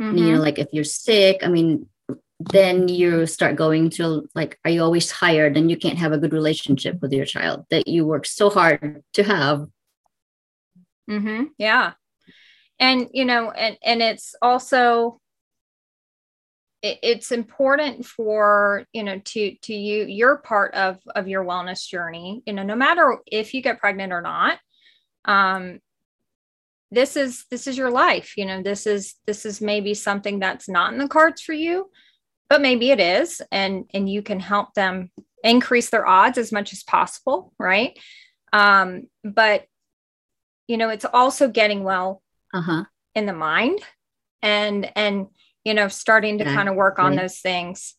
Mm-hmm. 0.00 0.16
You 0.16 0.32
know, 0.32 0.40
like 0.40 0.58
if 0.58 0.68
you're 0.72 0.84
sick, 0.84 1.40
I 1.42 1.48
mean, 1.48 1.88
then 2.38 2.88
you 2.88 3.26
start 3.26 3.56
going 3.56 3.90
to 3.90 4.28
like, 4.34 4.58
are 4.64 4.70
you 4.70 4.82
always 4.82 5.08
tired 5.08 5.56
and 5.56 5.70
you 5.70 5.76
can't 5.76 5.98
have 5.98 6.12
a 6.12 6.18
good 6.18 6.32
relationship 6.32 7.00
with 7.00 7.12
your 7.12 7.24
child 7.24 7.64
that 7.70 7.88
you 7.88 8.06
work 8.06 8.26
so 8.26 8.50
hard 8.50 9.02
to 9.14 9.22
have? 9.22 9.66
Mm-hmm. 11.08 11.44
Yeah. 11.56 11.92
And, 12.78 13.08
you 13.12 13.24
know, 13.24 13.50
and, 13.50 13.78
and 13.82 14.02
it's 14.02 14.34
also, 14.42 15.20
it's 16.82 17.32
important 17.32 18.04
for 18.04 18.84
you 18.92 19.02
know 19.02 19.18
to 19.24 19.56
to 19.62 19.74
you 19.74 20.04
your 20.04 20.36
part 20.36 20.74
of 20.74 20.98
of 21.16 21.26
your 21.26 21.44
wellness 21.44 21.88
journey 21.88 22.42
you 22.46 22.52
know 22.52 22.62
no 22.62 22.76
matter 22.76 23.18
if 23.26 23.54
you 23.54 23.62
get 23.62 23.80
pregnant 23.80 24.12
or 24.12 24.20
not 24.20 24.58
um 25.24 25.80
this 26.90 27.16
is 27.16 27.44
this 27.50 27.66
is 27.66 27.76
your 27.76 27.90
life 27.90 28.36
you 28.36 28.44
know 28.44 28.62
this 28.62 28.86
is 28.86 29.14
this 29.26 29.44
is 29.44 29.60
maybe 29.60 29.94
something 29.94 30.38
that's 30.38 30.68
not 30.68 30.92
in 30.92 30.98
the 30.98 31.08
cards 31.08 31.42
for 31.42 31.52
you 31.52 31.90
but 32.48 32.60
maybe 32.60 32.90
it 32.90 33.00
is 33.00 33.42
and 33.50 33.84
and 33.92 34.08
you 34.08 34.22
can 34.22 34.40
help 34.40 34.72
them 34.74 35.10
increase 35.42 35.90
their 35.90 36.06
odds 36.06 36.38
as 36.38 36.52
much 36.52 36.72
as 36.72 36.82
possible 36.82 37.52
right 37.58 37.98
um 38.52 39.02
but 39.24 39.64
you 40.68 40.76
know 40.76 40.88
it's 40.88 41.04
also 41.04 41.48
getting 41.48 41.82
well 41.82 42.22
uh-huh. 42.54 42.84
in 43.14 43.26
the 43.26 43.32
mind 43.32 43.80
and 44.42 44.90
and 44.96 45.26
you 45.64 45.74
know 45.74 45.88
starting 45.88 46.38
to 46.38 46.44
yeah. 46.44 46.54
kind 46.54 46.68
of 46.68 46.76
work 46.76 46.98
on 46.98 47.16
those 47.16 47.38
things 47.38 47.94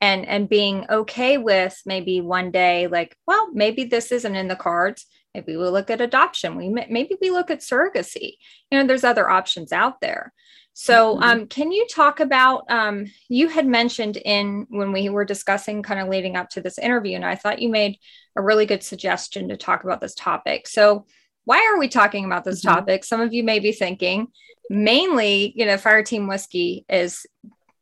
and 0.00 0.26
and 0.26 0.48
being 0.48 0.86
okay 0.90 1.38
with 1.38 1.80
maybe 1.86 2.20
one 2.20 2.50
day 2.50 2.86
like 2.86 3.16
well 3.26 3.50
maybe 3.52 3.84
this 3.84 4.12
isn't 4.12 4.36
in 4.36 4.48
the 4.48 4.56
cards 4.56 5.06
maybe 5.34 5.56
we 5.56 5.66
look 5.66 5.90
at 5.90 6.00
adoption 6.00 6.56
we 6.56 6.68
maybe 6.68 7.16
we 7.20 7.30
look 7.30 7.50
at 7.50 7.60
surrogacy 7.60 8.36
you 8.70 8.78
know 8.78 8.86
there's 8.86 9.04
other 9.04 9.28
options 9.28 9.72
out 9.72 10.00
there 10.00 10.32
so, 10.74 11.14
mm-hmm. 11.14 11.22
um, 11.22 11.46
can 11.46 11.70
you 11.70 11.86
talk 11.88 12.18
about? 12.18 12.68
Um, 12.68 13.06
you 13.28 13.48
had 13.48 13.64
mentioned 13.64 14.16
in 14.16 14.66
when 14.70 14.90
we 14.90 15.08
were 15.08 15.24
discussing 15.24 15.84
kind 15.84 16.00
of 16.00 16.08
leading 16.08 16.36
up 16.36 16.50
to 16.50 16.60
this 16.60 16.78
interview, 16.78 17.14
and 17.14 17.24
I 17.24 17.36
thought 17.36 17.60
you 17.60 17.68
made 17.68 17.98
a 18.36 18.42
really 18.42 18.66
good 18.66 18.82
suggestion 18.82 19.48
to 19.48 19.56
talk 19.56 19.84
about 19.84 20.00
this 20.00 20.16
topic. 20.16 20.66
So, 20.66 21.06
why 21.44 21.64
are 21.64 21.78
we 21.78 21.86
talking 21.86 22.24
about 22.24 22.42
this 22.42 22.60
mm-hmm. 22.64 22.74
topic? 22.74 23.04
Some 23.04 23.20
of 23.20 23.32
you 23.32 23.44
may 23.44 23.60
be 23.60 23.70
thinking, 23.70 24.26
mainly, 24.68 25.52
you 25.54 25.64
know, 25.64 25.78
Fire 25.78 26.02
Team 26.02 26.26
Whiskey 26.26 26.84
is 26.88 27.24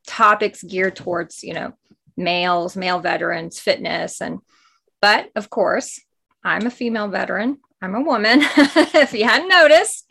topics 0.07 0.63
geared 0.63 0.95
towards, 0.95 1.43
you 1.43 1.55
know, 1.55 1.73
males, 2.19 2.77
male 2.77 3.01
veterans, 3.01 3.59
fitness, 3.59 4.21
and 4.21 4.41
but 5.01 5.31
of 5.35 5.49
course, 5.49 5.99
I'm 6.45 6.67
a 6.67 6.71
female 6.71 7.09
veteran. 7.09 7.59
I'm 7.81 7.95
a 7.95 8.01
woman. 8.01 8.41
if 8.57 9.13
you 9.13 9.25
hadn't 9.25 9.49
noticed. 9.49 10.09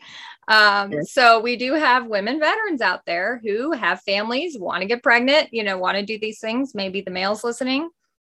Um, 0.48 1.04
so 1.04 1.40
we 1.40 1.56
do 1.56 1.74
have 1.74 2.06
women 2.06 2.40
veterans 2.40 2.80
out 2.80 3.06
there 3.06 3.40
who 3.44 3.72
have 3.72 4.02
families, 4.02 4.58
want 4.58 4.82
to 4.82 4.88
get 4.88 5.02
pregnant, 5.02 5.48
you 5.52 5.62
know, 5.62 5.78
want 5.78 5.96
to 5.96 6.04
do 6.04 6.18
these 6.18 6.40
things. 6.40 6.74
Maybe 6.74 7.00
the 7.00 7.10
males 7.10 7.44
listening, 7.44 7.88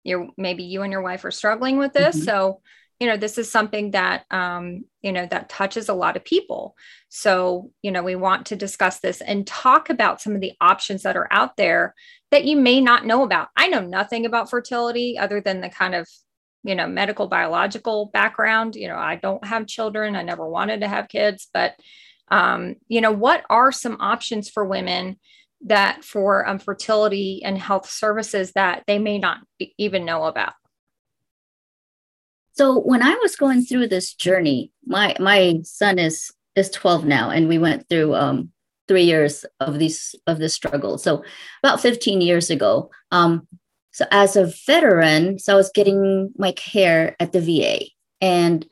You're 0.03 0.29
maybe 0.37 0.65
you 0.65 0.83
and 0.83 0.93
your 0.93 1.03
wife 1.03 1.25
are 1.25 1.31
struggling 1.31 1.79
with 1.79 1.93
this. 1.93 2.17
Mm-hmm. 2.17 2.25
So, 2.25 2.61
you 2.99 3.07
know, 3.07 3.17
this 3.17 3.39
is 3.39 3.51
something 3.51 3.93
that 3.93 4.25
um, 4.31 4.85
you 5.01 5.13
know, 5.13 5.27
that 5.27 5.49
touches 5.49 5.89
a 5.89 5.95
lot 5.95 6.17
of 6.17 6.25
people. 6.25 6.77
So, 7.09 7.71
you 7.83 7.91
know, 7.91 8.03
we 8.03 8.17
want 8.17 8.47
to 8.47 8.57
discuss 8.57 8.99
this 9.01 9.21
and 9.21 9.47
talk 9.47 9.89
about 9.89 10.21
some 10.21 10.35
of 10.35 10.41
the 10.41 10.53
options 10.61 11.03
that 11.03 11.17
are 11.17 11.29
out 11.31 11.57
there 11.57 11.95
that 12.31 12.45
you 12.45 12.57
may 12.57 12.81
not 12.81 13.07
know 13.07 13.23
about. 13.23 13.49
I 13.57 13.69
know 13.69 13.81
nothing 13.81 14.27
about 14.27 14.51
fertility 14.51 15.19
other 15.19 15.41
than 15.41 15.61
the 15.61 15.69
kind 15.69 15.95
of 15.95 16.09
you 16.65 16.75
know 16.75 16.87
medical 16.87 17.27
biological 17.27 18.07
background 18.13 18.75
you 18.77 18.89
know 18.89 18.97
i 18.97 19.17
don't 19.17 19.45
have 19.45 19.67
children 19.67 20.17
i 20.17 20.23
never 20.23 20.49
wanted 20.49 20.81
to 20.81 20.89
have 20.89 21.09
kids 21.09 21.49
but 21.53 21.75
um, 22.29 22.77
you 22.89 23.01
know 23.03 23.13
what 23.13 23.45
are 23.51 23.71
some 23.71 23.99
options 24.01 24.49
for 24.49 24.65
women 24.65 25.17
that 25.67 26.03
for 26.03 26.49
um, 26.49 26.59
fertility 26.59 27.43
and 27.45 27.59
health 27.59 27.89
services 27.89 28.53
that 28.53 28.83
they 28.87 28.99
may 28.99 29.19
not 29.19 29.39
be, 29.59 29.75
even 29.79 30.05
know 30.05 30.25
about? 30.25 30.55
So 32.55 32.81
when 32.81 33.03
i 33.03 33.15
was 33.21 33.37
going 33.37 33.63
through 33.63 33.89
this 33.89 34.15
journey 34.15 34.73
my 34.87 35.15
my 35.21 35.61
son 35.65 35.99
is 35.99 36.33
is 36.57 36.71
12 36.71 37.05
now 37.05 37.31
and 37.31 37.49
we 37.49 37.59
went 37.59 37.89
through 37.89 38.15
um, 38.15 38.51
three 38.89 39.05
years 39.05 39.45
of 39.61 39.79
these 39.79 40.15
of 40.27 40.39
this 40.39 40.55
struggle. 40.55 40.99
So 40.99 41.25
about 41.63 41.81
15 41.81 42.21
years 42.21 42.51
ago 42.51 42.91
um, 43.11 43.47
so 43.93 44.07
as 44.11 44.37
a 44.37 44.53
veteran, 44.67 45.39
so 45.39 45.53
I 45.53 45.57
was 45.57 45.71
getting 45.75 46.33
my 46.37 46.53
care 46.53 47.15
at 47.21 47.33
the 47.33 47.41
VA 47.41 47.85
and 48.21 48.67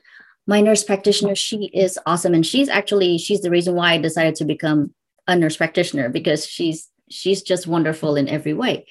my 0.47 0.61
nurse 0.61 0.83
practitioner, 0.83 1.35
she 1.35 1.69
is 1.73 1.99
awesome. 2.05 2.33
And 2.33 2.45
she's 2.45 2.67
actually, 2.67 3.19
she's 3.19 3.41
the 3.41 3.51
reason 3.51 3.75
why 3.75 3.93
I 3.93 3.97
decided 3.99 4.35
to 4.35 4.45
become 4.45 4.93
a 5.27 5.35
nurse 5.35 5.55
practitioner 5.55 6.09
because 6.09 6.47
she's, 6.47 6.89
she's 7.09 7.43
just 7.43 7.67
wonderful 7.67 8.15
in 8.15 8.27
every 8.27 8.53
way. 8.53 8.85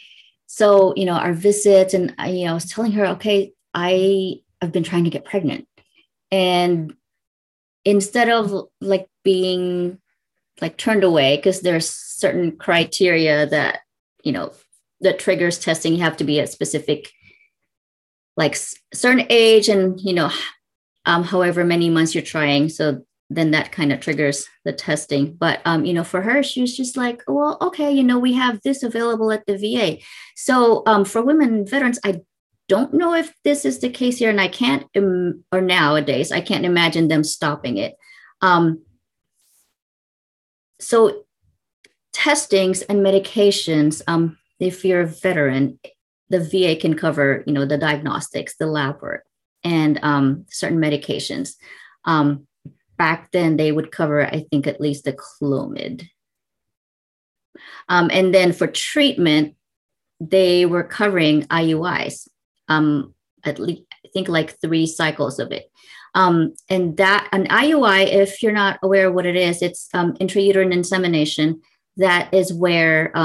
So, 0.47 0.95
you 0.97 1.05
know, 1.05 1.15
our 1.15 1.33
visits 1.33 1.95
and 1.95 2.15
I, 2.19 2.29
you 2.31 2.45
know, 2.45 2.53
I 2.53 2.55
was 2.55 2.71
telling 2.71 2.93
her, 2.93 3.07
okay, 3.07 3.53
I 3.75 4.41
have 4.63 4.73
been 4.73 4.85
trying 4.85 5.05
to 5.05 5.11
get 5.11 5.25
pregnant. 5.25 5.67
And 6.31 6.95
instead 7.85 8.29
of 8.29 8.69
like 8.81 9.09
being 9.25 9.99
like 10.61 10.77
turned 10.77 11.03
away, 11.03 11.37
because 11.37 11.61
there's 11.61 11.89
certain 11.91 12.57
criteria 12.57 13.47
that, 13.47 13.81
you 14.23 14.33
know, 14.33 14.53
that 15.01 15.19
triggers 15.19 15.59
testing 15.59 15.95
you 15.95 16.03
have 16.03 16.17
to 16.17 16.25
be 16.25 16.39
a 16.39 16.47
specific 16.47 17.11
like 18.37 18.57
certain 18.95 19.27
age 19.31 19.69
and 19.69 20.01
you 20.01 20.13
know 20.13 20.31
um, 21.07 21.25
however 21.25 21.65
many 21.65 21.89
months 21.91 22.15
you're 22.15 22.23
trying. 22.23 22.69
So 22.69 23.03
then 23.33 23.53
that 23.53 23.73
kind 23.73 23.93
of 23.93 24.01
triggers 24.01 24.47
the 24.65 24.73
testing. 24.73 25.35
But 25.35 25.61
um, 25.65 25.85
you 25.85 25.93
know 25.93 26.05
for 26.05 26.23
her 26.23 26.43
she 26.43 26.61
was 26.61 26.77
just 26.77 26.97
like 26.97 27.23
well 27.27 27.59
okay 27.61 27.93
you 27.93 28.03
know 28.03 28.19
we 28.19 28.33
have 28.35 28.61
this 28.63 28.83
available 28.83 29.31
at 29.31 29.45
the 29.47 29.57
va 29.57 29.99
so 30.37 30.83
um, 30.87 31.05
for 31.05 31.23
women 31.23 31.67
veterans 31.67 31.99
i 32.05 32.21
don't 32.69 32.95
know 32.95 33.15
if 33.15 33.35
this 33.45 33.65
is 33.65 33.81
the 33.81 33.91
case 33.91 34.19
here 34.19 34.31
and 34.31 34.41
i 34.41 34.49
can't 34.49 34.87
Im- 34.95 35.45
or 35.53 35.61
nowadays 35.61 36.31
i 36.33 36.41
can't 36.41 36.65
imagine 36.65 37.09
them 37.09 37.25
stopping 37.25 37.77
it. 37.77 37.95
Um, 38.43 38.83
so 40.81 41.25
testings 42.13 42.83
and 42.83 43.01
medications 43.01 44.03
um, 44.09 44.39
if 44.61 44.85
you're 44.85 45.01
a 45.01 45.07
veteran, 45.07 45.81
the 46.29 46.41
VA 46.41 46.77
can 46.77 46.95
cover, 46.95 47.43
you 47.47 47.53
know, 47.53 47.65
the 47.65 47.79
diagnostics, 47.79 48.57
the 48.57 48.67
lab 48.67 49.03
work, 49.03 49.25
and 49.65 49.99
um, 50.03 50.47
certain 50.49 50.79
medications. 50.79 51.55
Um, 52.05 52.47
back 52.97 53.33
then, 53.33 53.57
they 53.57 53.73
would 53.73 53.91
cover, 53.91 54.25
I 54.25 54.47
think, 54.51 54.67
at 54.67 54.81
least 54.81 55.05
the 55.05 55.15
Clomid. 55.15 56.07
Um, 57.89 58.11
and 58.13 58.33
then 58.33 58.53
for 58.53 58.67
treatment, 58.67 59.57
they 60.21 60.67
were 60.67 60.85
covering 60.85 61.43
IUIs, 61.45 62.29
um, 62.69 63.15
at 63.45 63.59
least 63.59 63.83
I 63.93 64.09
think 64.13 64.29
like 64.29 64.61
three 64.61 64.87
cycles 64.87 65.39
of 65.39 65.51
it. 65.51 65.71
Um, 66.15 66.55
and 66.69 66.97
that 66.99 67.29
an 67.33 67.47
IUI, 67.47 68.13
if 68.13 68.43
you're 68.43 68.53
not 68.53 68.79
aware 68.83 69.09
of 69.09 69.15
what 69.15 69.27
it 69.27 69.37
is, 69.37 69.63
it's 69.63 69.89
um, 69.95 70.15
intrauterine 70.15 70.73
insemination. 70.73 71.61
That 71.97 72.33
is 72.35 72.53
where 72.53 73.17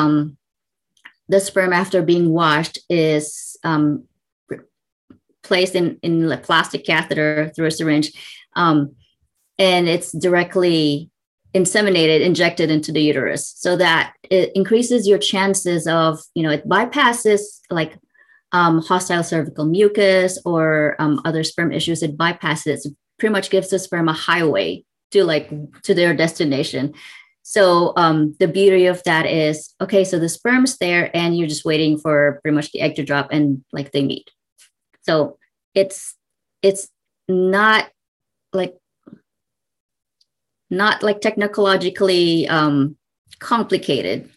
the 1.27 1.39
sperm 1.39 1.73
after 1.73 2.01
being 2.01 2.31
washed 2.31 2.79
is 2.89 3.57
um, 3.63 4.05
placed 5.43 5.75
in 5.75 5.97
in 6.01 6.31
a 6.31 6.38
plastic 6.38 6.85
catheter 6.85 7.51
through 7.55 7.67
a 7.67 7.71
syringe, 7.71 8.11
um, 8.55 8.95
and 9.57 9.88
it's 9.88 10.11
directly 10.11 11.09
inseminated, 11.53 12.21
injected 12.21 12.69
into 12.69 12.91
the 12.91 13.01
uterus, 13.01 13.53
so 13.57 13.75
that 13.77 14.13
it 14.29 14.51
increases 14.55 15.07
your 15.07 15.17
chances 15.17 15.88
of 15.88 16.19
you 16.35 16.43
know 16.43 16.51
it 16.51 16.67
bypasses 16.67 17.41
like 17.69 17.97
um, 18.51 18.81
hostile 18.81 19.23
cervical 19.23 19.65
mucus 19.65 20.39
or 20.45 20.95
um, 20.99 21.21
other 21.25 21.43
sperm 21.43 21.71
issues. 21.71 22.03
It 22.03 22.17
bypasses. 22.17 22.85
It 22.85 22.95
pretty 23.17 23.33
much 23.33 23.49
gives 23.49 23.69
the 23.69 23.79
sperm 23.79 24.09
a 24.09 24.13
highway 24.13 24.83
to 25.11 25.23
like 25.23 25.49
to 25.83 25.93
their 25.93 26.13
destination 26.15 26.93
so 27.47 27.93
um, 27.95 28.36
the 28.39 28.47
beauty 28.47 28.88
of 28.88 29.03
that 29.03 29.27
is 29.27 29.75
okay, 29.79 30.03
so 30.03 30.17
the 30.17 30.27
sperm's 30.27 30.79
there 30.79 31.15
and 31.15 31.38
you're 31.38 31.47
just 31.47 31.63
waiting 31.63 31.95
for 31.95 32.39
pretty 32.41 32.55
much 32.55 32.71
the 32.71 32.81
egg 32.81 32.95
to 32.95 33.03
drop 33.03 33.27
and 33.31 33.63
like 33.71 33.91
they 33.91 34.03
meet. 34.03 34.31
So 35.03 35.38
it's 35.75 36.15
it's 36.63 36.89
not 37.27 37.88
like 38.51 38.73
not 40.71 41.03
like 41.03 41.21
technologically 41.21 42.47
um, 42.47 42.97
complicated, 43.38 44.27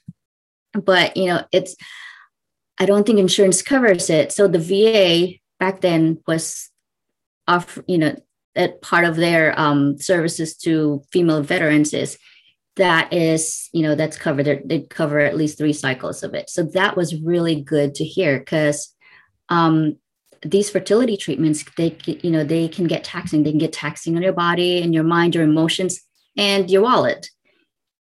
but 0.75 1.17
you 1.17 1.29
know 1.29 1.47
it's 1.51 1.77
I 2.79 2.85
don't 2.85 3.07
think 3.07 3.19
insurance 3.19 3.63
covers 3.63 4.11
it. 4.11 4.33
So 4.33 4.49
the 4.49 4.59
VA 4.59 5.39
back 5.59 5.81
then 5.81 6.19
was 6.27 6.69
off, 7.47 7.79
you 7.87 7.97
know, 7.97 8.17
that 8.55 8.83
part 8.83 9.07
of 9.07 9.17
their 9.17 9.59
um, 9.59 9.97
services 9.97 10.55
to 10.59 11.03
female 11.11 11.41
veterans 11.41 11.95
is 11.95 12.19
that 12.79 13.13
is 13.13 13.69
you 13.73 13.83
know 13.83 13.95
that's 13.95 14.17
covered 14.17 14.63
they 14.65 14.81
cover 14.81 15.19
at 15.19 15.37
least 15.37 15.59
three 15.59 15.73
cycles 15.73 16.23
of 16.23 16.35
it. 16.35 16.49
So 16.49 16.63
that 16.63 16.97
was 16.97 17.21
really 17.21 17.61
good 17.61 17.95
to 17.97 18.05
hear 18.05 18.39
because 18.39 18.95
um, 19.51 19.97
these 20.43 20.71
fertility 20.71 21.17
treatments 21.17 21.65
they 21.77 21.97
you 22.07 22.31
know 22.31 22.45
they 22.45 22.69
can 22.69 22.87
get 22.87 23.05
taxing. 23.05 23.43
They 23.43 23.51
can 23.51 23.59
get 23.59 23.73
taxing 23.73 24.17
on 24.17 24.23
your 24.23 24.33
body 24.33 24.83
and 24.83 24.95
your 24.95 25.05
mind 25.05 25.35
your 25.35 25.45
emotions 25.45 26.01
and 26.37 26.71
your 26.71 26.83
wallet. 26.83 27.29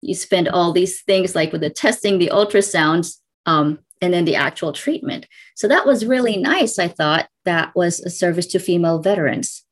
You 0.03 0.15
spend 0.15 0.49
all 0.49 0.73
these 0.73 1.03
things 1.03 1.35
like 1.35 1.53
with 1.53 1.63
the 1.63 1.71
testing 1.71 2.19
the 2.19 2.31
ultrasounds 2.33 3.17
um, 3.47 3.79
and 4.01 4.13
then 4.13 4.25
the 4.25 4.37
actual 4.37 4.73
treatment. 4.73 5.27
So 5.57 5.67
that 5.69 5.87
was 5.87 6.05
really 6.05 6.37
nice 6.37 6.79
i 6.79 6.89
thought 6.89 7.29
that 7.45 7.75
was 7.75 8.01
a 8.01 8.11
service 8.11 8.47
to 8.49 8.59
female 8.59 8.99
veterans. 9.01 9.65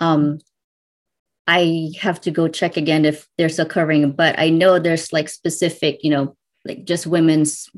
Um, 0.00 0.40
i 1.46 1.90
have 2.00 2.20
to 2.20 2.30
go 2.30 2.48
check 2.48 2.76
again 2.76 3.04
if 3.04 3.26
there's 3.38 3.58
a 3.58 3.64
covering 3.64 4.12
but 4.12 4.38
i 4.38 4.48
know 4.48 4.78
there's 4.78 5.12
like 5.12 5.28
specific 5.28 6.02
you 6.02 6.10
know 6.10 6.36
like 6.64 6.84
just 6.84 7.06
women's 7.06 7.68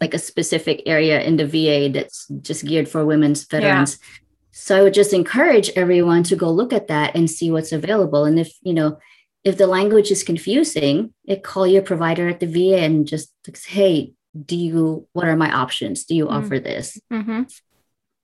like 0.00 0.14
a 0.14 0.18
specific 0.18 0.82
area 0.86 1.22
in 1.22 1.36
the 1.36 1.46
VA 1.46 1.90
that's 1.92 2.26
just 2.42 2.64
geared 2.66 2.88
for 2.88 3.04
women's 3.04 3.44
veterans. 3.44 3.98
Yeah. 4.00 4.06
So 4.50 4.76
I 4.76 4.82
would 4.82 4.94
just 4.94 5.12
encourage 5.12 5.70
everyone 5.70 6.22
to 6.24 6.36
go 6.36 6.50
look 6.50 6.72
at 6.72 6.88
that 6.88 7.14
and 7.14 7.30
see 7.30 7.50
what's 7.50 7.72
available. 7.72 8.24
And 8.24 8.38
if, 8.38 8.52
you 8.62 8.74
know, 8.74 8.98
if 9.44 9.58
the 9.58 9.66
language 9.66 10.10
is 10.10 10.22
confusing, 10.22 11.14
it 11.26 11.42
call 11.42 11.66
your 11.66 11.82
provider 11.82 12.28
at 12.28 12.40
the 12.40 12.46
VA 12.46 12.78
and 12.78 13.06
just 13.06 13.30
say, 13.54 13.70
hey, 13.70 14.12
do 14.44 14.56
you 14.56 15.08
what 15.12 15.26
are 15.26 15.36
my 15.36 15.50
options? 15.50 16.04
Do 16.04 16.14
you 16.14 16.26
mm-hmm. 16.26 16.44
offer 16.44 16.58
this? 16.58 17.00
Mm-hmm. 17.10 17.42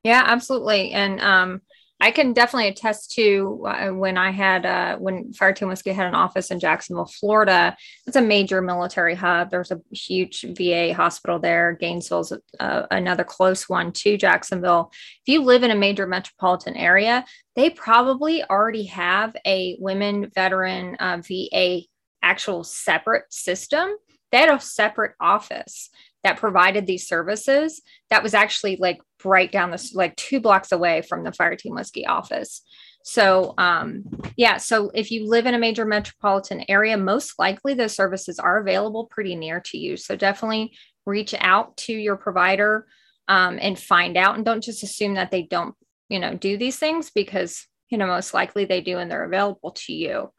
Yeah, 0.03 0.23
absolutely. 0.27 0.90
And 0.90 1.21
um 1.21 1.62
I 2.03 2.11
can 2.11 2.33
definitely 2.33 2.67
attest 2.67 3.12
to 3.12 3.65
uh, 3.65 3.91
when 3.91 4.19
I 4.19 4.33
had 4.33 4.67
uh, 4.67 4.97
when 4.97 5.33
Fire 5.33 5.53
Team 5.53 5.69
Whiskey 5.69 5.93
had 5.93 6.09
an 6.09 6.17
office 6.17 6.51
in 6.51 6.59
Jacksonville, 6.59 7.07
Florida. 7.07 7.77
It's 8.09 8.17
a 8.17 8.21
major 8.21 8.61
military 8.61 9.15
hub. 9.15 9.53
There's 9.53 9.71
a 9.71 9.81
huge 9.93 10.45
VA 10.59 10.93
hospital 10.95 11.38
there. 11.38 11.79
Gainesville's 11.81 12.33
uh, 12.59 12.87
another 12.91 13.23
close 13.23 13.69
one 13.69 13.93
to 13.93 14.17
Jacksonville. 14.17 14.91
If 15.25 15.33
you 15.33 15.45
live 15.45 15.62
in 15.62 15.71
a 15.71 15.77
major 15.77 16.09
metropolitan 16.09 16.77
area, 16.77 17.25
they 17.55 17.71
probably 17.71 18.43
already 18.43 18.87
have 18.87 19.37
a 19.47 19.77
women 19.79 20.29
veteran 20.35 20.97
uh, 20.97 21.23
VA 21.25 21.83
actual 22.21 22.65
separate 22.65 23.33
system. 23.33 23.91
They 24.33 24.38
had 24.38 24.53
a 24.53 24.59
separate 24.59 25.15
office 25.21 25.88
that 26.25 26.39
provided 26.39 26.87
these 26.87 27.07
services 27.07 27.83
that 28.11 28.23
was 28.23 28.35
actually 28.35 28.77
like 28.77 29.01
right 29.25 29.51
down 29.51 29.71
this 29.71 29.95
like 29.95 30.15
two 30.17 30.41
blocks 30.41 30.73
away 30.73 31.03
from 31.03 31.25
the 31.25 31.33
fire 31.33 31.57
team 31.57 31.75
whiskey 31.75 32.07
office. 32.07 32.63
So 33.05 33.55
um 33.59 34.05
yeah 34.37 34.59
so 34.59 34.91
if 34.95 35.11
you 35.11 35.29
live 35.29 35.47
in 35.47 35.55
a 35.55 35.59
major 35.59 35.85
metropolitan 35.85 36.65
area 36.69 36.97
most 36.97 37.39
likely 37.39 37.75
those 37.75 37.95
services 37.95 38.39
are 38.39 38.59
available 38.59 39.07
pretty 39.07 39.35
near 39.35 39.61
to 39.61 39.79
you. 39.79 39.97
So 39.97 40.17
definitely 40.17 40.77
reach 41.05 41.35
out 41.39 41.77
to 41.77 41.93
your 41.93 42.17
provider 42.17 42.87
um, 43.29 43.59
and 43.61 43.79
find 43.79 44.17
out 44.17 44.37
and 44.37 44.45
don't 44.45 44.63
just 44.63 44.83
assume 44.83 45.15
that 45.15 45.31
they 45.31 45.43
don't 45.43 45.75
you 46.09 46.19
know 46.19 46.35
do 46.35 46.57
these 46.57 46.79
things 46.79 47.11
because 47.11 47.67
you 47.89 47.99
know 47.99 48.07
most 48.07 48.35
likely 48.35 48.65
they 48.65 48.81
do 48.81 48.99
and 48.99 49.11
they're 49.11 49.25
available 49.25 49.73
to 49.73 49.93
you. 49.93 50.33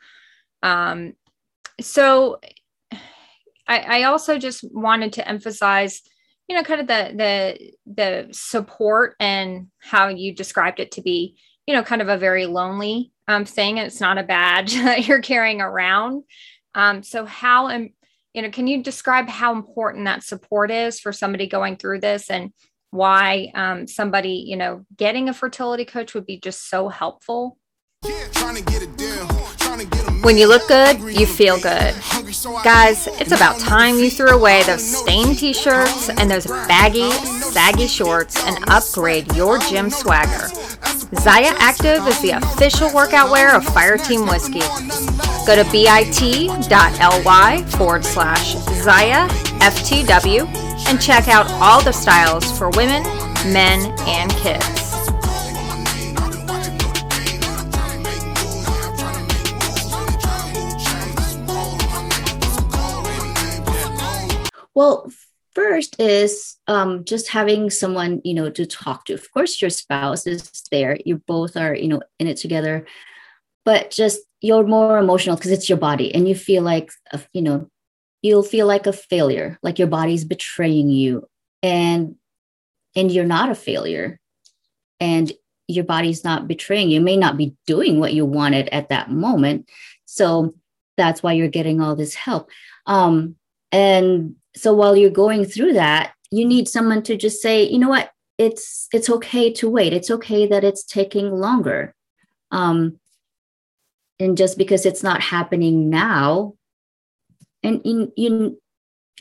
Um 0.62 1.14
so 1.82 2.40
I, 3.68 3.80
I 3.80 4.04
also 4.04 4.38
just 4.38 4.64
wanted 4.72 5.14
to 5.14 5.28
emphasize 5.28 6.02
you 6.48 6.56
know 6.56 6.64
kind 6.64 6.82
of 6.82 6.88
the 6.88 7.14
the 7.16 7.72
the 7.86 8.28
support 8.32 9.16
and 9.20 9.68
how 9.80 10.08
you 10.08 10.36
described 10.36 10.80
it 10.80 10.92
to 10.92 11.02
be 11.02 11.38
you 11.66 11.74
know 11.74 11.84
kind 11.84 12.02
of 12.02 12.10
a 12.10 12.18
very 12.18 12.46
lonely 12.46 13.12
um, 13.28 13.46
thing 13.46 13.80
and 13.80 13.88
it's 13.88 14.02
not 14.02 14.18
a 14.18 14.24
badge 14.24 14.74
that 14.84 15.08
you're 15.08 15.22
carrying 15.22 15.62
around. 15.62 16.24
Um, 16.76 17.04
so 17.04 17.26
how 17.26 17.68
and 17.68 17.92
you 18.34 18.42
know 18.42 18.50
can 18.50 18.68
you 18.68 18.84
describe 18.84 19.30
how 19.30 19.54
important 19.54 20.06
that 20.06 20.24
support 20.24 20.72
is 20.72 21.00
for 21.00 21.12
somebody 21.12 21.48
going 21.48 21.78
through 21.78 22.02
this 22.02 22.30
and 22.30 22.52
why 22.92 23.52
um, 23.56 23.88
somebody 23.88 24.44
you 24.48 24.58
know 24.58 24.86
getting 24.96 25.30
a 25.30 25.34
fertility 25.34 25.86
coach 25.86 26.14
would 26.14 26.26
be 26.26 26.40
just 26.40 26.70
so 26.70 26.90
helpful? 26.90 27.58
When 30.24 30.38
you 30.38 30.48
look 30.48 30.68
good, 30.68 31.00
you 31.00 31.26
feel 31.26 31.60
good. 31.60 31.96
Guys, 32.64 33.06
it's 33.20 33.32
about 33.32 33.60
time 33.60 34.00
you 34.00 34.10
threw 34.10 34.30
away 34.30 34.64
those 34.64 34.84
stained 34.84 35.38
t 35.38 35.54
shirts 35.54 36.10
and 36.10 36.32
those 36.32 36.48
baggy, 36.48 37.12
saggy 37.12 37.86
shorts 37.86 38.44
and 38.48 38.58
upgrade 38.70 39.36
your 39.36 39.60
gym 39.60 39.92
swagger. 39.92 40.50
Zyia 41.14 41.54
Active 41.60 42.08
is 42.08 42.20
the 42.22 42.32
official 42.32 42.92
workout 42.92 43.30
wear 43.30 43.56
of 43.56 43.64
Fireteam 43.64 44.28
Whiskey. 44.28 44.62
Go 45.46 45.56
to 45.56 45.72
bit.ly 45.72 47.64
forward 47.78 48.04
slash 48.04 48.56
Zyia 48.56 49.28
FTW 49.60 50.48
and 50.88 51.00
check 51.00 51.28
out 51.28 51.50
all 51.62 51.84
the 51.84 51.92
styles 51.92 52.58
for 52.58 52.70
women, 52.72 53.04
men, 53.54 53.94
and 54.08 54.32
kids. 54.32 54.83
Well, 64.76 65.12
first 65.54 66.00
is 66.00 66.58
um, 66.68 67.06
just 67.06 67.30
having 67.30 67.70
someone 67.70 68.22
you 68.24 68.34
know 68.34 68.50
to 68.50 68.66
talk 68.66 69.06
to. 69.06 69.14
Of 69.14 69.32
course, 69.32 69.62
your 69.62 69.70
spouse 69.70 70.28
is 70.28 70.50
there. 70.72 70.98
You 71.06 71.22
both 71.28 71.56
are 71.58 71.76
you 71.76 71.88
know 71.88 72.02
in 72.20 72.28
it 72.28 72.38
together, 72.38 72.86
but 73.66 73.92
just 73.92 74.22
you're 74.42 74.66
more 74.66 74.98
emotional 74.98 75.36
because 75.36 75.52
it's 75.52 75.70
your 75.70 75.78
body, 75.78 76.14
and 76.14 76.28
you 76.28 76.36
feel 76.36 76.64
like 76.64 76.92
a, 77.12 77.22
you 77.34 77.42
know 77.42 77.70
you'll 78.22 78.44
feel 78.44 78.66
like 78.66 78.88
a 78.88 78.94
failure, 78.94 79.60
like 79.62 79.78
your 79.80 79.88
body's 79.88 80.26
betraying 80.26 80.90
you, 80.90 81.28
and 81.62 82.16
and 82.96 83.12
you're 83.12 83.26
not 83.26 83.50
a 83.50 83.56
failure, 83.56 84.20
and 85.00 85.32
your 85.68 85.86
body's 85.86 86.24
not 86.24 86.48
betraying 86.48 86.90
you. 86.90 86.96
you 86.96 87.02
may 87.02 87.18
not 87.18 87.38
be 87.38 87.56
doing 87.66 88.00
what 88.00 88.14
you 88.14 88.26
wanted 88.26 88.70
at 88.70 88.90
that 88.90 89.12
moment, 89.12 89.70
so 90.06 90.56
that's 90.98 91.24
why 91.24 91.34
you're 91.34 91.48
getting 91.48 91.82
all 91.82 91.96
this 91.96 92.14
help. 92.14 92.50
Um, 92.86 93.36
and 93.72 94.36
so 94.56 94.74
while 94.74 94.96
you're 94.96 95.10
going 95.10 95.46
through 95.46 95.74
that 95.74 96.14
you 96.34 96.46
need 96.46 96.68
someone 96.68 97.04
to 97.04 97.16
just 97.16 97.42
say 97.42 97.64
you 97.64 97.78
know 97.78 97.90
what? 97.90 98.10
It's 98.40 98.88
it's 98.92 99.10
okay 99.10 99.54
to 99.54 99.70
wait. 99.70 99.94
It's 99.94 100.10
okay 100.10 100.48
that 100.48 100.64
it's 100.64 100.84
taking 100.84 101.32
longer. 101.32 101.94
Um 102.50 103.00
and 104.20 104.36
just 104.36 104.58
because 104.58 104.86
it's 104.86 105.04
not 105.04 105.22
happening 105.22 105.90
now 105.90 106.56
and 107.62 107.82
you, 107.86 108.12
you 108.18 108.62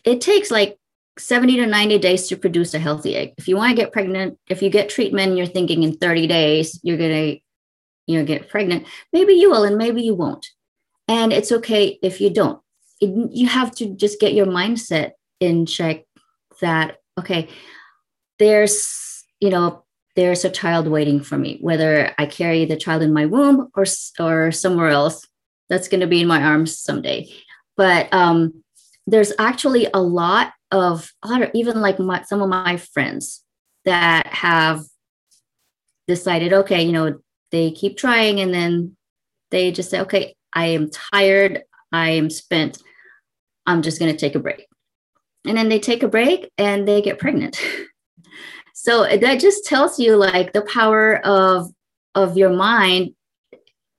it 0.05 0.23
takes 0.23 0.51
like 0.51 0.79
70 1.19 1.57
to 1.57 1.67
90 1.67 1.99
days 1.99 2.29
to 2.29 2.37
produce 2.37 2.73
a 2.73 2.79
healthy 2.79 3.15
egg. 3.15 3.35
If 3.37 3.47
you 3.47 3.57
want 3.57 3.71
to 3.71 3.77
get 3.77 3.93
pregnant 3.93 4.39
if 4.49 4.63
you 4.63 4.71
get 4.71 4.89
treatment 4.89 5.37
you're 5.37 5.47
thinking 5.47 5.83
in 5.83 5.99
30 5.99 6.27
days 6.27 6.81
you're 6.83 6.97
going 6.97 7.11
to 7.11 7.41
you 8.07 8.19
know 8.19 8.25
get 8.25 8.49
pregnant 8.49 8.87
maybe 9.13 9.35
you 9.35 9.51
will 9.51 9.65
and 9.65 9.77
maybe 9.77 10.03
you 10.03 10.15
won't. 10.15 10.47
And 11.09 11.31
it's 11.31 11.53
okay 11.53 11.99
if 12.03 12.23
you 12.23 12.31
don't. 12.31 12.59
It, 13.03 13.11
you 13.33 13.49
have 13.49 13.75
to 13.77 13.95
just 13.95 14.19
get 14.19 14.33
your 14.33 14.47
mindset 14.47 15.13
in 15.43 15.67
check 15.67 16.05
that 16.61 16.99
okay 17.19 17.49
there's 18.39 19.25
you 19.41 19.51
know 19.51 19.85
there's 20.15 20.45
a 20.45 20.51
child 20.51 20.87
waiting 20.87 21.21
for 21.21 21.37
me 21.37 21.59
whether 21.61 22.15
i 22.19 22.27
carry 22.27 22.65
the 22.65 22.77
child 22.77 23.03
in 23.03 23.13
my 23.13 23.27
womb 23.27 23.69
or 23.75 23.85
or 24.21 24.53
somewhere 24.53 24.89
else 24.89 25.27
that's 25.73 25.89
going 25.89 26.03
to 26.03 26.07
be 26.07 26.21
in 26.21 26.29
my 26.29 26.43
arms 26.43 26.79
someday. 26.79 27.33
But 27.79 28.13
um 28.13 28.63
there's 29.07 29.33
actually 29.39 29.89
a 29.93 30.01
lot 30.01 30.53
of 30.71 31.11
even 31.55 31.81
like 31.81 31.99
my, 31.99 32.23
some 32.23 32.43
of 32.43 32.49
my 32.49 32.77
friends 32.77 33.43
that 33.85 34.27
have 34.29 34.83
decided 36.07 36.53
okay 36.53 36.83
you 36.83 36.93
know 36.93 37.19
they 37.51 37.71
keep 37.71 37.97
trying 37.97 38.39
and 38.41 38.55
then 38.55 38.97
they 39.51 39.73
just 39.73 39.91
say 39.91 40.01
okay 40.01 40.35
i 40.53 40.67
am 40.67 40.89
tired 40.91 41.63
i 41.91 42.11
am 42.11 42.31
spent 42.31 42.79
i'm 43.67 43.83
just 43.83 43.99
going 43.99 44.11
to 44.11 44.19
take 44.19 44.35
a 44.35 44.41
break 44.41 44.67
and 45.47 45.57
then 45.57 45.69
they 45.69 45.79
take 45.79 46.03
a 46.03 46.09
break 46.09 46.51
and 46.59 46.87
they 46.87 47.03
get 47.03 47.19
pregnant. 47.19 47.61
So 48.75 49.05
that 49.05 49.39
just 49.39 49.65
tells 49.65 50.01
you 50.01 50.17
like 50.17 50.53
the 50.53 50.63
power 50.63 51.25
of 51.25 51.71
of 52.17 52.37
your 52.37 52.51
mind 52.51 53.15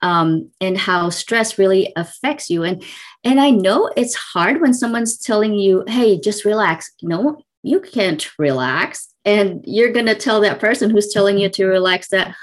um, 0.01 0.51
and 0.59 0.77
how 0.77 1.09
stress 1.09 1.57
really 1.57 1.93
affects 1.95 2.49
you. 2.49 2.63
And 2.63 2.83
and 3.23 3.39
i 3.39 3.49
know 3.49 3.89
it's 3.95 4.13
hard 4.13 4.59
when 4.59 4.73
someone's 4.73 5.17
telling 5.17 5.53
you 5.53 5.85
hey 5.87 6.19
just 6.19 6.43
relax. 6.43 6.91
No 7.01 7.41
you 7.63 7.79
can't 7.79 8.29
relax. 8.37 9.07
And 9.23 9.63
you're 9.65 9.93
going 9.93 10.07
to 10.07 10.15
tell 10.15 10.41
that 10.41 10.59
person 10.59 10.89
who's 10.89 11.13
telling 11.13 11.37
you 11.37 11.47
to 11.51 11.65
relax 11.65 12.09
that 12.09 12.35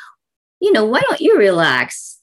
you 0.60 0.72
know 0.72 0.86
why 0.86 1.02
don't 1.02 1.20
you 1.20 1.36
relax? 1.36 2.20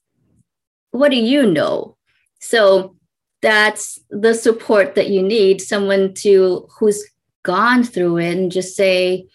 What 0.90 1.10
do 1.10 1.18
you 1.18 1.46
know? 1.46 1.96
So 2.40 2.97
that's 3.42 4.00
the 4.10 4.34
support 4.34 4.96
that 4.96 5.10
you 5.10 5.22
need 5.22 5.62
someone 5.62 6.14
to 6.14 6.68
who's 6.80 7.04
gone 7.44 7.84
through 7.84 8.18
it 8.18 8.38
and 8.38 8.52
just 8.52 8.76
say 8.76 9.26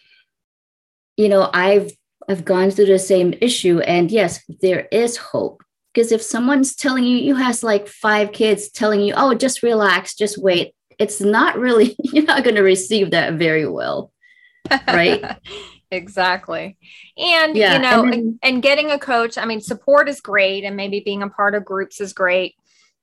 you 1.16 1.28
know 1.28 1.48
i've 1.54 1.92
I've 2.28 2.44
gone 2.44 2.70
through 2.70 2.86
the 2.86 2.98
same 2.98 3.34
issue. 3.40 3.80
And 3.80 4.10
yes, 4.10 4.40
there 4.60 4.88
is 4.92 5.16
hope. 5.16 5.62
Because 5.92 6.12
if 6.12 6.22
someone's 6.22 6.74
telling 6.74 7.04
you, 7.04 7.18
you 7.18 7.34
has 7.34 7.62
like 7.62 7.86
five 7.86 8.32
kids 8.32 8.70
telling 8.70 9.02
you, 9.02 9.12
oh, 9.14 9.34
just 9.34 9.62
relax, 9.62 10.14
just 10.14 10.42
wait, 10.42 10.74
it's 10.98 11.20
not 11.20 11.58
really, 11.58 11.96
you're 12.02 12.24
not 12.24 12.44
going 12.44 12.56
to 12.56 12.62
receive 12.62 13.10
that 13.10 13.34
very 13.34 13.68
well. 13.68 14.10
Right. 14.88 15.22
exactly. 15.90 16.78
And, 17.18 17.56
yeah, 17.56 17.74
you 17.74 17.82
know, 17.82 18.02
and, 18.04 18.12
then, 18.12 18.38
and 18.42 18.62
getting 18.62 18.90
a 18.90 18.98
coach, 18.98 19.36
I 19.36 19.44
mean, 19.44 19.60
support 19.60 20.08
is 20.08 20.22
great. 20.22 20.64
And 20.64 20.76
maybe 20.76 21.00
being 21.00 21.22
a 21.22 21.28
part 21.28 21.54
of 21.54 21.64
groups 21.64 22.00
is 22.00 22.14
great. 22.14 22.54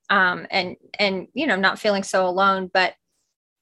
Um, 0.10 0.48
and, 0.50 0.76
and, 0.98 1.28
you 1.34 1.48
know, 1.48 1.56
not 1.56 1.80
feeling 1.80 2.04
so 2.04 2.28
alone, 2.28 2.69
but, 2.74 2.93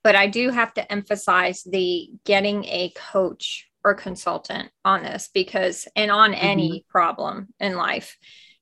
but 0.03 0.15
I 0.15 0.27
do 0.27 0.49
have 0.49 0.73
to 0.75 0.91
emphasize 0.91 1.63
the 1.63 2.09
getting 2.25 2.63
a 2.65 2.91
coach 2.95 3.67
or 3.83 3.93
consultant 3.93 4.69
on 4.85 5.03
this 5.03 5.29
because, 5.33 5.87
and 5.95 6.09
on 6.11 6.31
mm-hmm. 6.31 6.45
any 6.45 6.85
problem 6.89 7.49
in 7.59 7.75
life, 7.75 8.17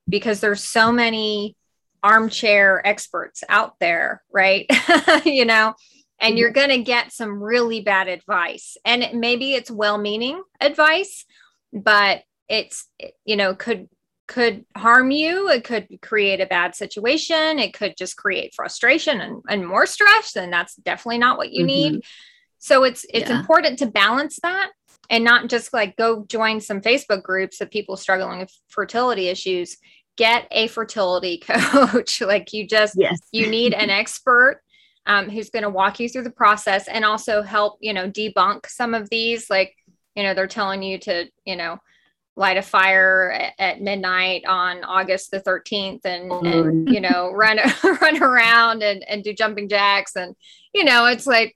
because 0.08 0.40
there's 0.40 0.64
so 0.64 0.92
many 0.92 1.56
armchair 2.04 2.86
experts 2.86 3.44
out 3.50 3.76
there, 3.80 4.24
right? 4.32 4.68
you 5.26 5.46
know, 5.46 5.74
and 6.20 6.38
you're 6.38 6.52
going 6.52 6.70
to 6.70 6.84
get 6.84 7.12
some 7.12 7.42
really 7.42 7.82
bad 7.82 8.08
advice. 8.08 8.78
And 8.86 9.04
it, 9.04 9.16
maybe 9.16 9.54
it's 9.54 9.72
well 9.72 9.98
meaning 9.98 10.42
advice, 10.62 11.26
but 11.74 12.24
it's, 12.48 12.88
you 13.26 13.36
know, 13.36 13.56
could 13.56 13.90
could 14.28 14.66
harm 14.76 15.12
you 15.12 15.50
it 15.50 15.64
could 15.64 15.88
create 16.02 16.42
a 16.42 16.48
bad 16.48 16.74
situation 16.76 17.60
it 17.60 17.74
could 17.74 17.94
just 17.96 18.18
create 18.18 18.54
frustration 18.56 19.22
and, 19.22 19.44
and 19.48 19.68
more 19.68 19.86
stress 19.86 20.36
and 20.36 20.52
that's 20.52 20.76
definitely 20.78 21.20
not 21.20 21.38
what 21.38 21.52
you 21.52 21.60
mm-hmm. 21.60 21.94
need 21.94 22.04
so 22.58 22.84
it's 22.84 23.06
it's 23.14 23.30
yeah. 23.30 23.40
important 23.40 23.78
to 23.78 23.86
balance 23.86 24.40
that 24.42 24.72
and 25.10 25.24
not 25.24 25.50
just 25.50 25.74
like 25.74 25.96
go 25.96 26.26
join 26.28 26.60
some 26.60 26.82
Facebook 26.82 27.24
groups 27.24 27.62
of 27.62 27.72
people 27.72 27.98
struggling 27.98 28.40
with 28.40 28.52
fertility 28.70 29.28
issues. 29.28 29.78
Get 30.18 30.48
a 30.52 30.68
fertility 30.68 31.38
coach. 31.48 32.22
like 32.22 32.54
you 32.54 32.68
just, 32.68 32.96
yes. 32.98 33.20
you 33.32 33.48
need 33.48 33.74
an 33.74 33.90
expert 33.92 34.62
um, 35.06 35.30
who's 35.30 35.50
going 35.50 35.64
to 35.64 35.70
walk 35.70 36.00
you 36.00 36.10
through 36.10 36.24
the 36.24 36.32
process 36.32 36.88
and 36.88 37.06
also 37.06 37.42
help, 37.42 37.78
you 37.82 37.94
know, 37.94 38.10
debunk 38.10 38.66
some 38.68 38.94
of 38.94 39.10
these. 39.10 39.50
Like, 39.50 39.76
you 40.16 40.24
know, 40.24 40.34
they're 40.34 40.48
telling 40.48 40.82
you 40.82 40.98
to, 41.00 41.30
you 41.46 41.56
know, 41.56 41.78
light 42.36 42.58
a 42.58 42.62
fire 42.62 43.32
at, 43.32 43.54
at 43.58 43.82
midnight 43.82 44.44
on 44.46 44.84
August 44.84 45.32
the 45.32 45.40
13th 45.40 46.06
and, 46.06 46.32
oh, 46.32 46.40
and 46.40 46.90
you 46.90 47.00
know, 47.00 47.32
run, 47.34 47.60
run 48.02 48.22
around 48.22 48.84
and, 48.84 49.04
and 49.08 49.24
do 49.24 49.34
jumping 49.34 49.70
jacks. 49.70 50.16
And, 50.16 50.36
you 50.74 50.84
know, 50.84 51.06
it's 51.06 51.28
like, 51.28 51.56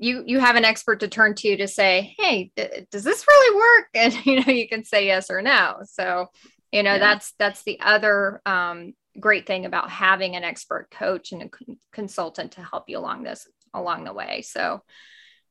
you 0.00 0.24
you 0.26 0.40
have 0.40 0.56
an 0.56 0.64
expert 0.64 1.00
to 1.00 1.08
turn 1.08 1.34
to 1.34 1.58
to 1.58 1.68
say 1.68 2.14
hey 2.18 2.50
d- 2.56 2.86
does 2.90 3.04
this 3.04 3.24
really 3.28 3.56
work? 3.56 3.88
And 3.94 4.26
you 4.26 4.36
know 4.40 4.52
you 4.52 4.66
can 4.66 4.82
say 4.82 5.06
yes 5.06 5.30
or 5.30 5.42
no. 5.42 5.80
So 5.84 6.28
you 6.72 6.82
know 6.82 6.94
yeah. 6.94 6.98
that's 6.98 7.34
that's 7.38 7.62
the 7.62 7.78
other 7.80 8.40
um, 8.46 8.94
great 9.20 9.46
thing 9.46 9.66
about 9.66 9.90
having 9.90 10.36
an 10.36 10.42
expert 10.42 10.88
coach 10.90 11.32
and 11.32 11.42
a 11.42 11.50
consultant 11.92 12.52
to 12.52 12.62
help 12.64 12.84
you 12.88 12.98
along 12.98 13.22
this 13.24 13.46
along 13.74 14.04
the 14.04 14.14
way. 14.14 14.42
So 14.42 14.82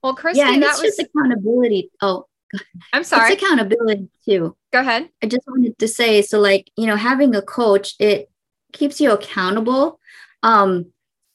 well 0.01 0.15
Cristy, 0.15 0.37
yeah 0.37 0.59
that 0.59 0.81
was 0.81 0.99
accountability. 0.99 1.91
Oh 2.01 2.25
i'm 2.93 3.03
sorry 3.03 3.31
it's 3.31 3.41
accountability 3.41 4.09
too 4.25 4.55
go 4.73 4.79
ahead 4.79 5.09
i 5.21 5.27
just 5.27 5.45
wanted 5.47 5.77
to 5.77 5.87
say 5.87 6.21
so 6.21 6.39
like 6.39 6.69
you 6.77 6.87
know 6.87 6.95
having 6.95 7.35
a 7.35 7.41
coach 7.41 7.95
it 7.99 8.29
keeps 8.73 8.99
you 9.01 9.11
accountable 9.11 9.99
um 10.43 10.85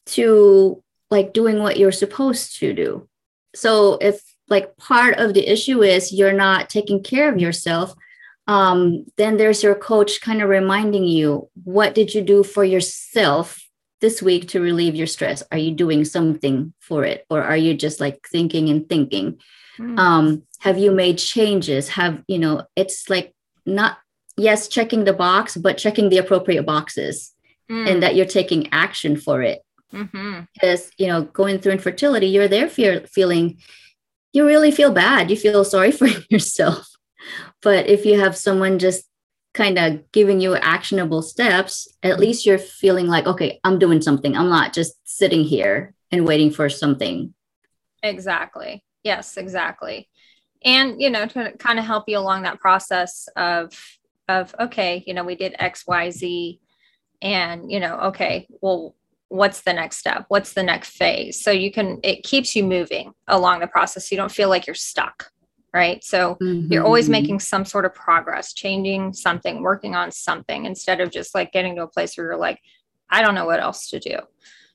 to 0.06 0.82
like 1.10 1.32
doing 1.32 1.62
what 1.62 1.78
you're 1.78 1.92
supposed 1.92 2.58
to 2.58 2.72
do. 2.72 3.08
So 3.54 3.98
if 4.00 4.20
like 4.48 4.76
part 4.76 5.16
of 5.16 5.32
the 5.32 5.46
issue 5.46 5.82
is 5.82 6.12
you're 6.12 6.32
not 6.32 6.68
taking 6.68 7.02
care 7.02 7.32
of 7.32 7.40
yourself, 7.40 7.94
um, 8.46 9.06
then 9.16 9.36
there's 9.36 9.62
your 9.62 9.74
coach 9.74 10.20
kind 10.20 10.42
of 10.42 10.48
reminding 10.48 11.04
you 11.04 11.48
what 11.62 11.94
did 11.94 12.12
you 12.12 12.20
do 12.20 12.42
for 12.42 12.64
yourself 12.64 13.60
this 14.00 14.20
week 14.20 14.48
to 14.48 14.60
relieve 14.60 14.94
your 14.94 15.06
stress? 15.06 15.42
Are 15.50 15.56
you 15.56 15.70
doing 15.70 16.04
something 16.04 16.74
for 16.80 17.04
it, 17.04 17.24
or 17.30 17.42
are 17.42 17.56
you 17.56 17.74
just 17.74 18.00
like 18.00 18.26
thinking 18.28 18.68
and 18.68 18.86
thinking? 18.88 19.38
Mm. 19.78 19.98
Um, 19.98 20.42
have 20.60 20.78
you 20.78 20.90
made 20.90 21.18
changes? 21.18 21.88
Have 21.90 22.22
you 22.28 22.38
know? 22.38 22.62
It's 22.76 23.10
like 23.10 23.34
not 23.66 23.98
yes, 24.36 24.68
checking 24.68 25.04
the 25.04 25.12
box, 25.12 25.56
but 25.56 25.78
checking 25.78 26.08
the 26.08 26.18
appropriate 26.18 26.64
boxes, 26.64 27.32
mm. 27.70 27.90
and 27.90 28.02
that 28.02 28.14
you're 28.14 28.26
taking 28.26 28.68
action 28.72 29.16
for 29.16 29.42
it 29.42 29.62
mm-hmm. 29.94 30.40
because 30.52 30.90
you 30.98 31.06
know 31.06 31.22
going 31.22 31.58
through 31.58 31.72
infertility 31.72 32.26
you're 32.26 32.48
there 32.48 32.68
fear, 32.68 33.04
feeling 33.06 33.58
you 34.32 34.44
really 34.44 34.70
feel 34.70 34.92
bad 34.92 35.30
you 35.30 35.36
feel 35.36 35.64
sorry 35.64 35.92
for 35.98 36.08
yourself 36.28 36.88
but 37.62 37.86
if 37.86 38.04
you 38.04 38.18
have 38.18 38.36
someone 38.36 38.78
just 38.78 39.04
kind 39.54 39.78
of 39.78 40.10
giving 40.10 40.40
you 40.40 40.56
actionable 40.56 41.22
steps 41.22 41.88
at 42.02 42.18
least 42.18 42.44
you're 42.44 42.58
feeling 42.58 43.06
like 43.06 43.26
okay 43.26 43.60
i'm 43.64 43.78
doing 43.78 44.02
something 44.02 44.36
i'm 44.36 44.48
not 44.48 44.72
just 44.72 44.94
sitting 45.04 45.44
here 45.44 45.94
and 46.10 46.26
waiting 46.26 46.50
for 46.50 46.68
something 46.68 47.32
exactly 48.02 48.82
yes 49.04 49.36
exactly. 49.36 50.08
And 50.64 51.00
you 51.00 51.10
know 51.10 51.26
to 51.26 51.52
kind 51.58 51.78
of 51.78 51.84
help 51.84 52.04
you 52.08 52.18
along 52.18 52.42
that 52.42 52.60
process 52.60 53.28
of 53.36 53.72
of 54.28 54.54
okay 54.58 55.04
you 55.06 55.12
know 55.12 55.22
we 55.22 55.34
did 55.34 55.54
x 55.58 55.84
y 55.86 56.08
z 56.10 56.60
and 57.20 57.70
you 57.70 57.78
know 57.78 57.96
okay 58.00 58.48
well 58.62 58.94
what's 59.28 59.62
the 59.62 59.72
next 59.72 59.96
step? 59.96 60.26
What's 60.28 60.52
the 60.52 60.62
next 60.62 60.90
phase? 60.90 61.42
So 61.42 61.50
you 61.50 61.72
can 61.72 61.98
it 62.02 62.22
keeps 62.22 62.54
you 62.54 62.64
moving 62.64 63.12
along 63.26 63.60
the 63.60 63.66
process. 63.66 64.10
You 64.12 64.16
don't 64.16 64.30
feel 64.30 64.48
like 64.48 64.66
you're 64.66 64.74
stuck 64.74 65.30
right? 65.74 66.04
So 66.04 66.36
mm-hmm. 66.40 66.72
you're 66.72 66.84
always 66.84 67.08
making 67.08 67.40
some 67.40 67.64
sort 67.64 67.84
of 67.84 67.92
progress 67.92 68.54
changing 68.54 69.12
something 69.12 69.60
working 69.60 69.96
on 69.96 70.12
something 70.12 70.66
instead 70.66 71.00
of 71.00 71.10
just 71.10 71.34
like 71.34 71.50
getting 71.50 71.74
to 71.74 71.82
a 71.82 71.88
place 71.88 72.16
where 72.16 72.28
you're 72.28 72.36
like 72.36 72.60
i 73.10 73.20
don't 73.20 73.34
know 73.34 73.44
what 73.44 73.60
else 73.60 73.88
to 73.90 73.98
do 73.98 74.16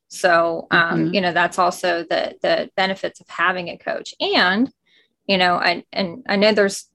so 0.09 0.67
um, 0.71 1.05
mm-hmm. 1.05 1.13
you 1.13 1.21
know 1.21 1.31
that's 1.31 1.57
also 1.57 2.03
the 2.03 2.35
the 2.41 2.69
benefits 2.75 3.21
of 3.21 3.29
having 3.29 3.69
a 3.69 3.77
coach. 3.77 4.13
And 4.19 4.71
you 5.27 5.37
know 5.37 5.55
I, 5.55 5.85
and 5.93 6.23
i 6.27 6.35
know 6.35 6.53
there's 6.53 6.87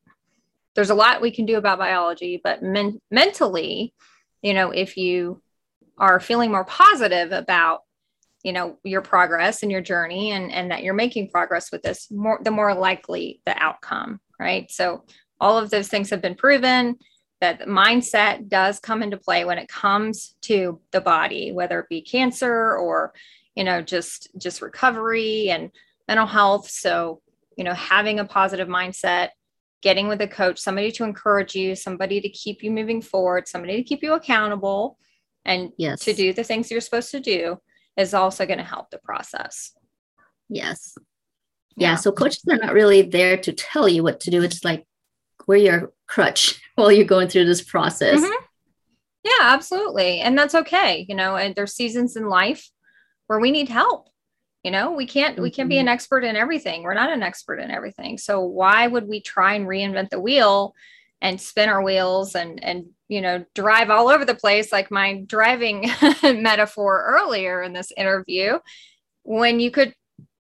there's 0.75 0.91
a 0.91 0.95
lot 0.95 1.23
we 1.23 1.31
can 1.31 1.47
do 1.47 1.57
about 1.57 1.79
biology 1.79 2.41
but 2.43 2.65
men- 2.65 3.01
mentally 3.09 3.95
you 4.43 4.55
know 4.55 4.73
if 4.73 4.97
you 4.97 5.41
are 5.99 6.19
feeling 6.19 6.51
more 6.51 6.65
positive 6.65 7.31
about 7.31 7.83
you 8.43 8.53
know 8.53 8.77
your 8.83 9.03
progress 9.03 9.63
and 9.63 9.71
your 9.71 9.81
journey 9.81 10.33
and 10.33 10.51
and 10.51 10.73
that 10.73 10.83
you're 10.83 10.95
making 10.95 11.31
progress 11.31 11.71
with 11.71 11.83
this 11.83 12.11
more 12.11 12.41
the 12.43 12.51
more 12.51 12.75
likely 12.75 13.41
the 13.47 13.57
outcome 13.57 14.21
right? 14.39 14.71
So 14.71 15.05
all 15.41 15.59
of 15.59 15.71
those 15.71 15.89
things 15.89 16.11
have 16.11 16.23
been 16.23 16.35
proven 16.35 16.99
that 17.41 17.63
mindset 17.63 18.49
does 18.49 18.79
come 18.79 19.03
into 19.03 19.17
play 19.17 19.45
when 19.45 19.59
it 19.59 19.69
comes 19.69 20.37
to 20.43 20.81
the 20.93 21.01
body 21.01 21.53
whether 21.53 21.81
it 21.81 21.89
be 21.89 22.01
cancer 22.01 22.77
or 22.77 23.13
you 23.55 23.65
know 23.65 23.83
just 23.83 24.29
just 24.39 24.63
recovery 24.63 25.51
and 25.51 25.71
mental 26.09 26.27
health 26.27 26.69
so 26.69 27.21
you 27.57 27.65
know 27.65 27.75
having 27.75 28.19
a 28.21 28.25
positive 28.25 28.69
mindset 28.69 29.31
getting 29.83 30.09
with 30.09 30.21
a 30.21 30.29
coach 30.29 30.59
somebody 30.59 30.91
to 30.91 31.05
encourage 31.05 31.55
you 31.55 31.75
somebody 31.75 32.21
to 32.21 32.29
keep 32.29 32.63
you 32.63 32.71
moving 32.71 33.03
forward 33.03 33.47
somebody 33.47 33.77
to 33.77 33.83
keep 33.83 34.03
you 34.03 34.15
accountable 34.15 34.97
and 35.45 35.73
yes. 35.77 36.01
to 36.01 36.15
do 36.15 36.33
the 36.33 36.45
things 36.45 36.71
you're 36.71 36.81
supposed 36.81 37.11
to 37.11 37.21
do 37.21 37.59
is 37.97 38.15
also 38.15 38.47
going 38.47 38.59
to 38.59 38.65
help 38.65 38.91
the 38.91 38.99
process. 38.99 39.73
Yes. 40.49 40.97
Yeah. 41.77 41.91
yeah. 41.91 41.95
So 41.97 42.13
coaches 42.13 42.45
are 42.51 42.57
not 42.57 42.73
really 42.73 43.03
there 43.03 43.37
to 43.37 43.53
tell 43.53 43.89
you 43.89 44.03
what 44.03 44.21
to 44.21 44.31
do. 44.31 44.43
It's 44.43 44.65
like 44.65 44.87
we're 45.47 45.57
your 45.57 45.93
crutch 46.07 46.61
while 46.75 46.93
you're 46.93 47.05
going 47.05 47.29
through 47.29 47.47
this 47.47 47.63
process. 47.63 48.21
Mm-hmm. 48.21 48.45
Yeah, 49.25 49.53
absolutely. 49.53 50.21
And 50.21 50.37
that's 50.37 50.55
okay. 50.55 51.07
You 51.09 51.15
know, 51.15 51.37
and 51.37 51.55
there's 51.55 51.75
seasons 51.75 52.17
in 52.17 52.29
life 52.29 52.71
where 53.27 53.41
we 53.41 53.51
need 53.51 53.69
help. 53.69 54.09
You 54.63 54.71
know, 54.71 54.93
we 54.93 55.07
can't 55.07 55.39
we 55.39 55.51
can't 55.51 55.69
be 55.69 55.79
an 55.79 55.87
mm-hmm. 55.87 55.93
expert 55.93 56.25
in 56.25 56.37
everything. 56.37 56.83
We're 56.83 56.95
not 56.95 57.13
an 57.13 57.23
expert 57.23 57.61
in 57.61 57.71
everything. 57.71 58.19
So 58.19 58.41
why 58.41 58.87
would 58.87 59.07
we 59.07 59.21
try 59.21 59.55
and 59.55 59.67
reinvent 59.67 60.11
the 60.11 60.21
wheel 60.21 60.75
and 61.25 61.41
spin 61.41 61.71
our 61.71 61.83
wheels 61.83 62.35
and 62.35 62.63
and 62.63 62.87
you 63.09 63.21
know 63.21 63.45
drive 63.55 63.91
all 63.91 64.09
over 64.09 64.25
the 64.25 64.35
place 64.35 64.71
like 64.71 64.91
my 64.91 65.23
driving 65.27 65.91
metaphor 66.23 67.05
earlier 67.07 67.63
in 67.63 67.73
this 67.73 67.93
interview 67.97 68.59
when 69.23 69.59
you 69.59 69.71
could 69.71 69.95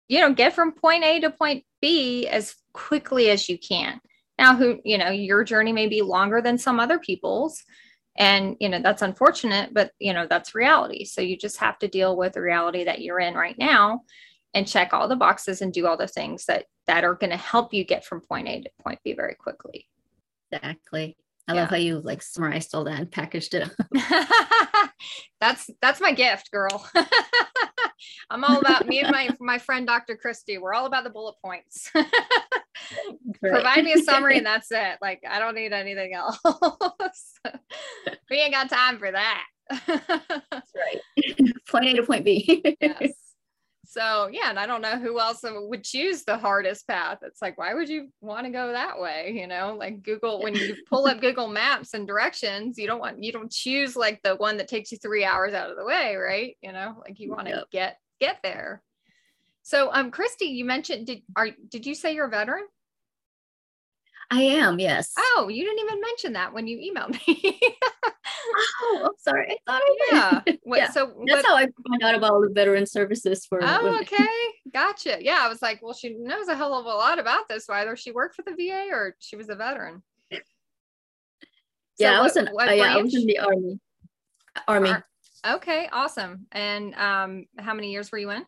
you 0.08 0.20
know 0.20 0.34
get 0.34 0.54
from 0.54 0.74
point 0.74 1.04
A 1.04 1.22
to 1.22 1.30
point 1.30 1.64
B 1.82 2.28
as 2.28 2.56
quickly 2.74 3.30
as 3.30 3.48
you 3.48 3.58
can 3.58 4.00
now 4.38 4.56
who 4.56 4.80
you 4.84 4.98
know 4.98 5.10
your 5.10 5.44
journey 5.44 5.72
may 5.72 5.88
be 5.88 6.02
longer 6.02 6.42
than 6.42 6.58
some 6.58 6.80
other 6.80 7.00
people's 7.00 7.64
and 8.18 8.56
you 8.60 8.70
know 8.70 8.80
that's 8.82 9.02
unfortunate 9.02 9.74
but 9.74 9.92
you 10.00 10.14
know 10.14 10.28
that's 10.30 10.56
reality 10.56 11.04
so 11.04 11.22
you 11.22 11.38
just 11.38 11.58
have 11.58 11.78
to 11.80 11.88
deal 11.88 12.16
with 12.16 12.34
the 12.34 12.42
reality 12.42 12.84
that 12.84 13.02
you're 13.02 13.20
in 13.20 13.34
right 13.34 13.58
now 13.58 14.02
and 14.54 14.68
check 14.68 14.94
all 14.94 15.08
the 15.08 15.16
boxes 15.16 15.62
and 15.62 15.74
do 15.74 15.88
all 15.88 15.98
the 15.98 16.08
things 16.08 16.46
that 16.46 16.66
that 16.86 17.04
are 17.04 17.16
going 17.16 17.30
to 17.30 17.38
help 17.38 17.74
you 17.74 17.84
get 17.84 18.06
from 18.06 18.22
point 18.22 18.48
A 18.48 18.62
to 18.62 18.70
point 18.84 19.00
B 19.04 19.14
very 19.14 19.36
quickly 19.36 19.88
Exactly. 20.54 21.18
I 21.48 21.54
yeah. 21.54 21.62
love 21.62 21.70
how 21.70 21.76
you 21.78 22.00
like 22.00 22.22
summarized 22.22 22.74
all 22.74 22.86
that 22.86 23.00
and 23.00 23.12
packaged 23.12 23.54
it 23.54 23.64
up. 23.64 24.90
that's 25.42 25.70
that's 25.82 26.00
my 26.00 26.14
gift, 26.14 26.52
girl. 26.52 26.88
I'm 28.30 28.44
all 28.44 28.60
about 28.60 28.88
me 28.88 29.00
and 29.00 29.12
my 29.12 29.30
my 29.40 29.58
friend 29.58 29.86
Dr. 29.88 30.16
Christie. 30.16 30.58
We're 30.58 30.74
all 30.74 30.86
about 30.86 31.04
the 31.04 31.10
bullet 31.10 31.36
points. 31.44 31.92
Provide 33.40 33.84
me 33.84 33.94
a 33.94 34.00
summary 34.00 34.38
and 34.38 34.46
that's 34.46 34.72
it. 34.72 34.98
Like 35.02 35.24
I 35.30 35.40
don't 35.40 35.56
need 35.56 35.74
anything 35.74 36.14
else. 36.14 36.40
we 38.30 38.38
ain't 38.38 38.54
got 38.54 38.70
time 38.70 38.98
for 39.00 39.12
that. 39.12 39.44
that's 39.88 40.72
right. 40.76 41.50
point 41.68 41.86
A 41.86 41.94
to 41.96 42.04
point 42.04 42.26
B. 42.26 42.78
yes. 42.82 43.12
So 43.86 44.30
yeah, 44.32 44.50
and 44.50 44.58
I 44.58 44.66
don't 44.66 44.82
know 44.82 44.98
who 44.98 45.20
else 45.20 45.42
would 45.44 45.84
choose 45.84 46.24
the 46.24 46.38
hardest 46.38 46.88
path. 46.88 47.20
It's 47.22 47.42
like, 47.42 47.58
why 47.58 47.74
would 47.74 47.90
you 47.90 48.10
want 48.22 48.46
to 48.46 48.52
go 48.52 48.72
that 48.72 49.00
way? 49.00 49.34
You 49.36 49.48
know, 49.48 49.76
like 49.78 50.04
Google, 50.04 50.42
when 50.42 50.56
you 50.56 50.76
pull 50.90 51.06
up 51.06 51.20
Google 51.20 51.50
Maps 51.50 51.94
and 51.94 52.08
directions, 52.08 52.78
you 52.78 52.88
don't 52.88 53.00
want 53.00 53.22
you 53.22 53.32
don't 53.32 53.52
choose 53.52 53.96
like 53.96 54.22
the 54.24 54.36
one 54.36 54.58
that 54.58 54.68
takes 54.68 54.92
you 54.92 54.98
three 54.98 55.26
hours 55.26 55.54
out 55.54 55.70
of 55.70 55.78
the 55.78 55.86
way, 55.86 56.16
right? 56.16 56.56
You 56.62 56.72
know, 56.72 57.04
like 57.06 57.20
you 57.20 57.32
want 57.32 57.48
to 57.48 57.56
yep. 57.56 57.72
get 57.72 57.98
get 58.22 58.38
there. 58.42 58.82
So 59.64 59.90
um 59.92 60.12
Cristy, 60.12 60.50
you 60.50 60.66
mentioned 60.66 61.08
did 61.08 61.22
are 61.36 61.50
did 61.70 61.86
you 61.86 61.94
say 61.94 62.16
you're 62.16 62.28
a 62.28 62.30
veteran? 62.30 62.64
I 64.32 64.42
am, 64.42 64.80
yes. 64.80 65.14
Oh, 65.18 65.50
you 65.52 65.64
didn't 65.64 65.86
even 65.86 66.02
mention 66.02 66.34
that 66.34 66.54
when 66.54 66.68
you 66.68 66.78
emailed 66.78 67.20
me. 67.28 67.60
oh, 68.46 69.02
I'm 69.06 69.12
sorry. 69.18 69.52
I 69.52 69.58
thought 69.72 69.82
I 69.84 70.10
yeah. 70.12 70.56
What, 70.64 70.78
yeah. 70.78 70.90
So 70.90 71.14
that's 71.26 71.44
what, 71.44 71.46
how 71.46 71.56
I 71.56 71.68
found 71.90 72.04
out 72.04 72.16
about 72.16 72.32
all 72.32 72.42
the 72.42 72.52
veteran 72.54 72.86
services 72.86 73.46
for. 73.46 73.60
Oh, 73.62 73.84
women. 73.84 74.02
okay, 74.02 74.28
gotcha. 74.74 75.18
Yeah, 75.20 75.40
I 75.42 75.50
was 75.50 75.62
like, 75.62 75.82
well, 75.82 75.94
she 75.94 76.16
knows 76.16 76.48
a 76.48 76.56
hell 76.56 76.74
of 76.74 76.86
a 76.86 76.90
lot 76.90 77.20
about 77.20 77.50
this. 77.50 77.68
Whether 77.68 77.96
she 77.96 78.12
worked 78.12 78.36
for 78.36 78.44
the 78.44 78.56
VA 78.56 78.88
or 78.92 79.16
she 79.20 79.36
was 79.36 79.50
a 79.50 79.56
veteran. 79.56 80.04
yeah, 80.32 80.40
so 82.00 82.20
I 82.20 82.22
was 82.22 82.38
in. 82.38 82.48
Uh, 82.48 82.72
yeah, 82.72 82.96
I 82.96 83.02
was 83.02 83.16
in 83.16 83.26
the 83.26 83.40
army. 83.40 83.80
Army. 84.68 84.90
Ar- 84.90 85.06
okay, 85.56 85.90
awesome. 85.92 86.48
And 86.52 86.94
um, 86.96 87.46
how 87.58 87.74
many 87.74 87.92
years 87.92 88.12
were 88.12 88.18
you 88.18 88.30
in? 88.32 88.46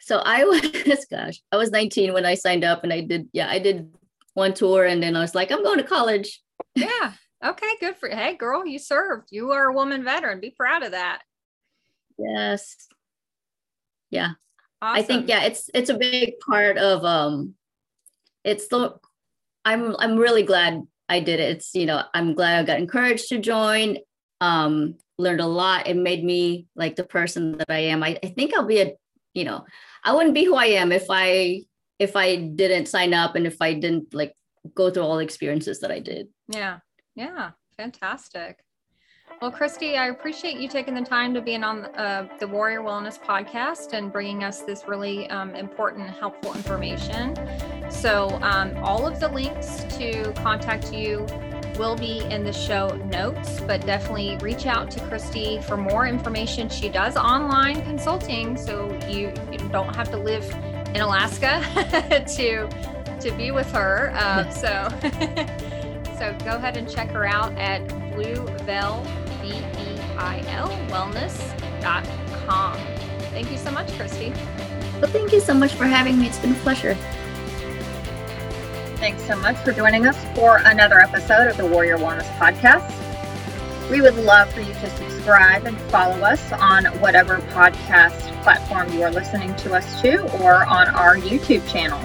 So 0.00 0.18
I 0.24 0.44
was, 0.86 1.06
gosh, 1.10 1.40
I 1.52 1.56
was 1.56 1.70
19 1.70 2.12
when 2.12 2.26
I 2.26 2.34
signed 2.34 2.64
up, 2.64 2.84
and 2.84 2.92
I 2.92 3.00
did. 3.00 3.28
Yeah, 3.32 3.48
I 3.48 3.58
did 3.58 3.92
one 4.34 4.54
tour, 4.54 4.84
and 4.84 5.02
then 5.02 5.16
I 5.16 5.20
was 5.20 5.34
like, 5.34 5.50
I'm 5.50 5.62
going 5.62 5.78
to 5.78 5.84
college. 5.84 6.42
Yeah. 6.74 7.12
Okay, 7.46 7.70
good 7.80 7.96
for 7.96 8.08
you. 8.08 8.16
Hey, 8.16 8.34
girl, 8.34 8.66
you 8.66 8.78
served. 8.78 9.28
You 9.30 9.52
are 9.52 9.66
a 9.66 9.72
woman 9.72 10.02
veteran. 10.02 10.40
Be 10.40 10.50
proud 10.50 10.82
of 10.82 10.92
that. 10.92 11.22
Yes. 12.18 12.88
Yeah. 14.10 14.32
Awesome. 14.82 15.02
I 15.02 15.06
think 15.06 15.28
yeah, 15.28 15.44
it's 15.44 15.70
it's 15.72 15.90
a 15.90 15.96
big 15.96 16.34
part 16.40 16.76
of 16.76 17.04
um 17.04 17.54
it's 18.44 18.68
the 18.68 18.94
I'm 19.64 19.96
I'm 19.98 20.16
really 20.16 20.42
glad 20.42 20.82
I 21.08 21.20
did 21.20 21.40
it. 21.40 21.56
It's 21.56 21.74
you 21.74 21.86
know, 21.86 22.02
I'm 22.14 22.34
glad 22.34 22.58
I 22.58 22.64
got 22.64 22.80
encouraged 22.80 23.28
to 23.28 23.38
join. 23.38 23.98
Um 24.40 24.96
learned 25.18 25.40
a 25.40 25.46
lot. 25.46 25.86
It 25.86 25.96
made 25.96 26.24
me 26.24 26.66
like 26.74 26.96
the 26.96 27.04
person 27.04 27.58
that 27.58 27.70
I 27.70 27.78
am. 27.78 28.02
I, 28.02 28.18
I 28.22 28.28
think 28.28 28.54
I'll 28.54 28.66
be 28.66 28.80
a, 28.80 28.94
you 29.32 29.44
know, 29.44 29.64
I 30.04 30.12
wouldn't 30.12 30.34
be 30.34 30.44
who 30.44 30.54
I 30.54 30.66
am 30.66 30.92
if 30.92 31.06
I 31.08 31.62
if 31.98 32.16
I 32.16 32.36
didn't 32.36 32.86
sign 32.86 33.14
up 33.14 33.34
and 33.34 33.46
if 33.46 33.56
I 33.62 33.72
didn't 33.72 34.12
like 34.12 34.34
go 34.74 34.90
through 34.90 35.04
all 35.04 35.16
the 35.16 35.24
experiences 35.24 35.80
that 35.80 35.90
I 35.90 36.00
did. 36.00 36.28
Yeah. 36.48 36.80
Yeah, 37.16 37.50
fantastic. 37.76 38.62
Well, 39.42 39.50
Cristy, 39.50 39.98
I 39.98 40.08
appreciate 40.08 40.58
you 40.58 40.68
taking 40.68 40.94
the 40.94 41.02
time 41.02 41.34
to 41.34 41.40
be 41.40 41.56
on 41.56 41.86
uh, 41.96 42.28
the 42.38 42.46
Warrior 42.46 42.80
Wellness 42.80 43.18
podcast 43.18 43.92
and 43.92 44.12
bringing 44.12 44.44
us 44.44 44.62
this 44.62 44.86
really 44.86 45.28
um, 45.30 45.54
important, 45.54 46.08
helpful 46.08 46.54
information. 46.54 47.34
So, 47.90 48.28
um, 48.42 48.76
all 48.84 49.06
of 49.06 49.18
the 49.18 49.28
links 49.28 49.84
to 49.98 50.32
contact 50.34 50.92
you 50.92 51.26
will 51.78 51.96
be 51.96 52.20
in 52.30 52.44
the 52.44 52.52
show 52.52 52.88
notes, 53.10 53.60
but 53.60 53.84
definitely 53.84 54.36
reach 54.38 54.66
out 54.66 54.90
to 54.92 55.00
Cristy 55.00 55.62
for 55.64 55.76
more 55.76 56.06
information. 56.06 56.68
She 56.68 56.88
does 56.88 57.16
online 57.16 57.82
consulting, 57.82 58.56
so 58.56 58.90
you, 59.08 59.32
you 59.50 59.58
don't 59.70 59.94
have 59.96 60.10
to 60.10 60.18
live 60.18 60.48
in 60.94 61.00
Alaska 61.00 61.62
to 62.36 62.68
to 63.20 63.30
be 63.32 63.50
with 63.50 63.70
her. 63.72 64.12
Uh, 64.14 64.48
so. 64.50 65.56
So 66.18 66.34
go 66.44 66.52
ahead 66.52 66.76
and 66.78 66.88
check 66.88 67.10
her 67.10 67.26
out 67.26 67.52
at 67.58 67.86
blueveil, 67.88 69.04
B-E-I-L, 69.42 70.68
wellness.com. 70.88 72.78
Thank 73.30 73.50
you 73.50 73.58
so 73.58 73.70
much, 73.70 73.88
Cristy. 73.88 74.34
Well, 75.00 75.10
thank 75.10 75.32
you 75.32 75.40
so 75.40 75.52
much 75.52 75.74
for 75.74 75.84
having 75.84 76.18
me. 76.18 76.26
It's 76.26 76.38
been 76.38 76.52
a 76.52 76.58
pleasure. 76.60 76.96
Thanks 78.96 79.22
so 79.24 79.36
much 79.36 79.56
for 79.58 79.72
joining 79.72 80.06
us 80.06 80.16
for 80.34 80.62
another 80.64 80.98
episode 81.00 81.48
of 81.48 81.58
the 81.58 81.66
Warrior 81.66 81.98
Wellness 81.98 82.26
Podcast. 82.38 82.90
We 83.90 84.00
would 84.00 84.16
love 84.16 84.50
for 84.54 84.60
you 84.60 84.72
to 84.72 84.90
subscribe 84.96 85.66
and 85.66 85.78
follow 85.92 86.24
us 86.24 86.50
on 86.52 86.86
whatever 86.98 87.40
podcast 87.50 88.42
platform 88.42 88.90
you 88.94 89.02
are 89.02 89.10
listening 89.10 89.54
to 89.56 89.74
us 89.74 90.00
to 90.00 90.22
or 90.42 90.64
on 90.64 90.88
our 90.88 91.16
YouTube 91.16 91.68
channel. 91.68 92.00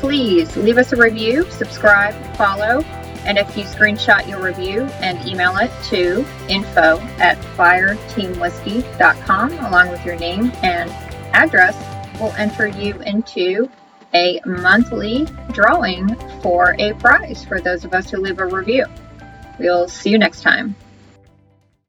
Please 0.00 0.56
leave 0.56 0.76
us 0.76 0.92
a 0.92 0.96
review, 0.96 1.48
subscribe, 1.50 2.14
follow, 2.36 2.82
and 3.28 3.38
if 3.38 3.56
you 3.56 3.62
screenshot 3.64 4.26
your 4.26 4.42
review 4.42 4.82
and 5.02 5.24
email 5.28 5.54
it 5.58 5.70
to 5.84 6.24
info 6.48 6.98
at 7.18 7.36
fireteamwhiskey.com 7.56 9.52
along 9.52 9.90
with 9.90 10.02
your 10.04 10.16
name 10.16 10.50
and 10.62 10.90
address, 11.34 11.76
we'll 12.18 12.32
enter 12.32 12.66
you 12.66 12.94
into 13.02 13.70
a 14.14 14.40
monthly 14.46 15.26
drawing 15.52 16.16
for 16.40 16.74
a 16.78 16.94
prize 16.94 17.44
for 17.44 17.60
those 17.60 17.84
of 17.84 17.92
us 17.92 18.08
who 18.10 18.16
leave 18.16 18.38
a 18.38 18.46
review. 18.46 18.86
We'll 19.58 19.88
see 19.88 20.08
you 20.08 20.18
next 20.18 20.40
time. 20.40 20.74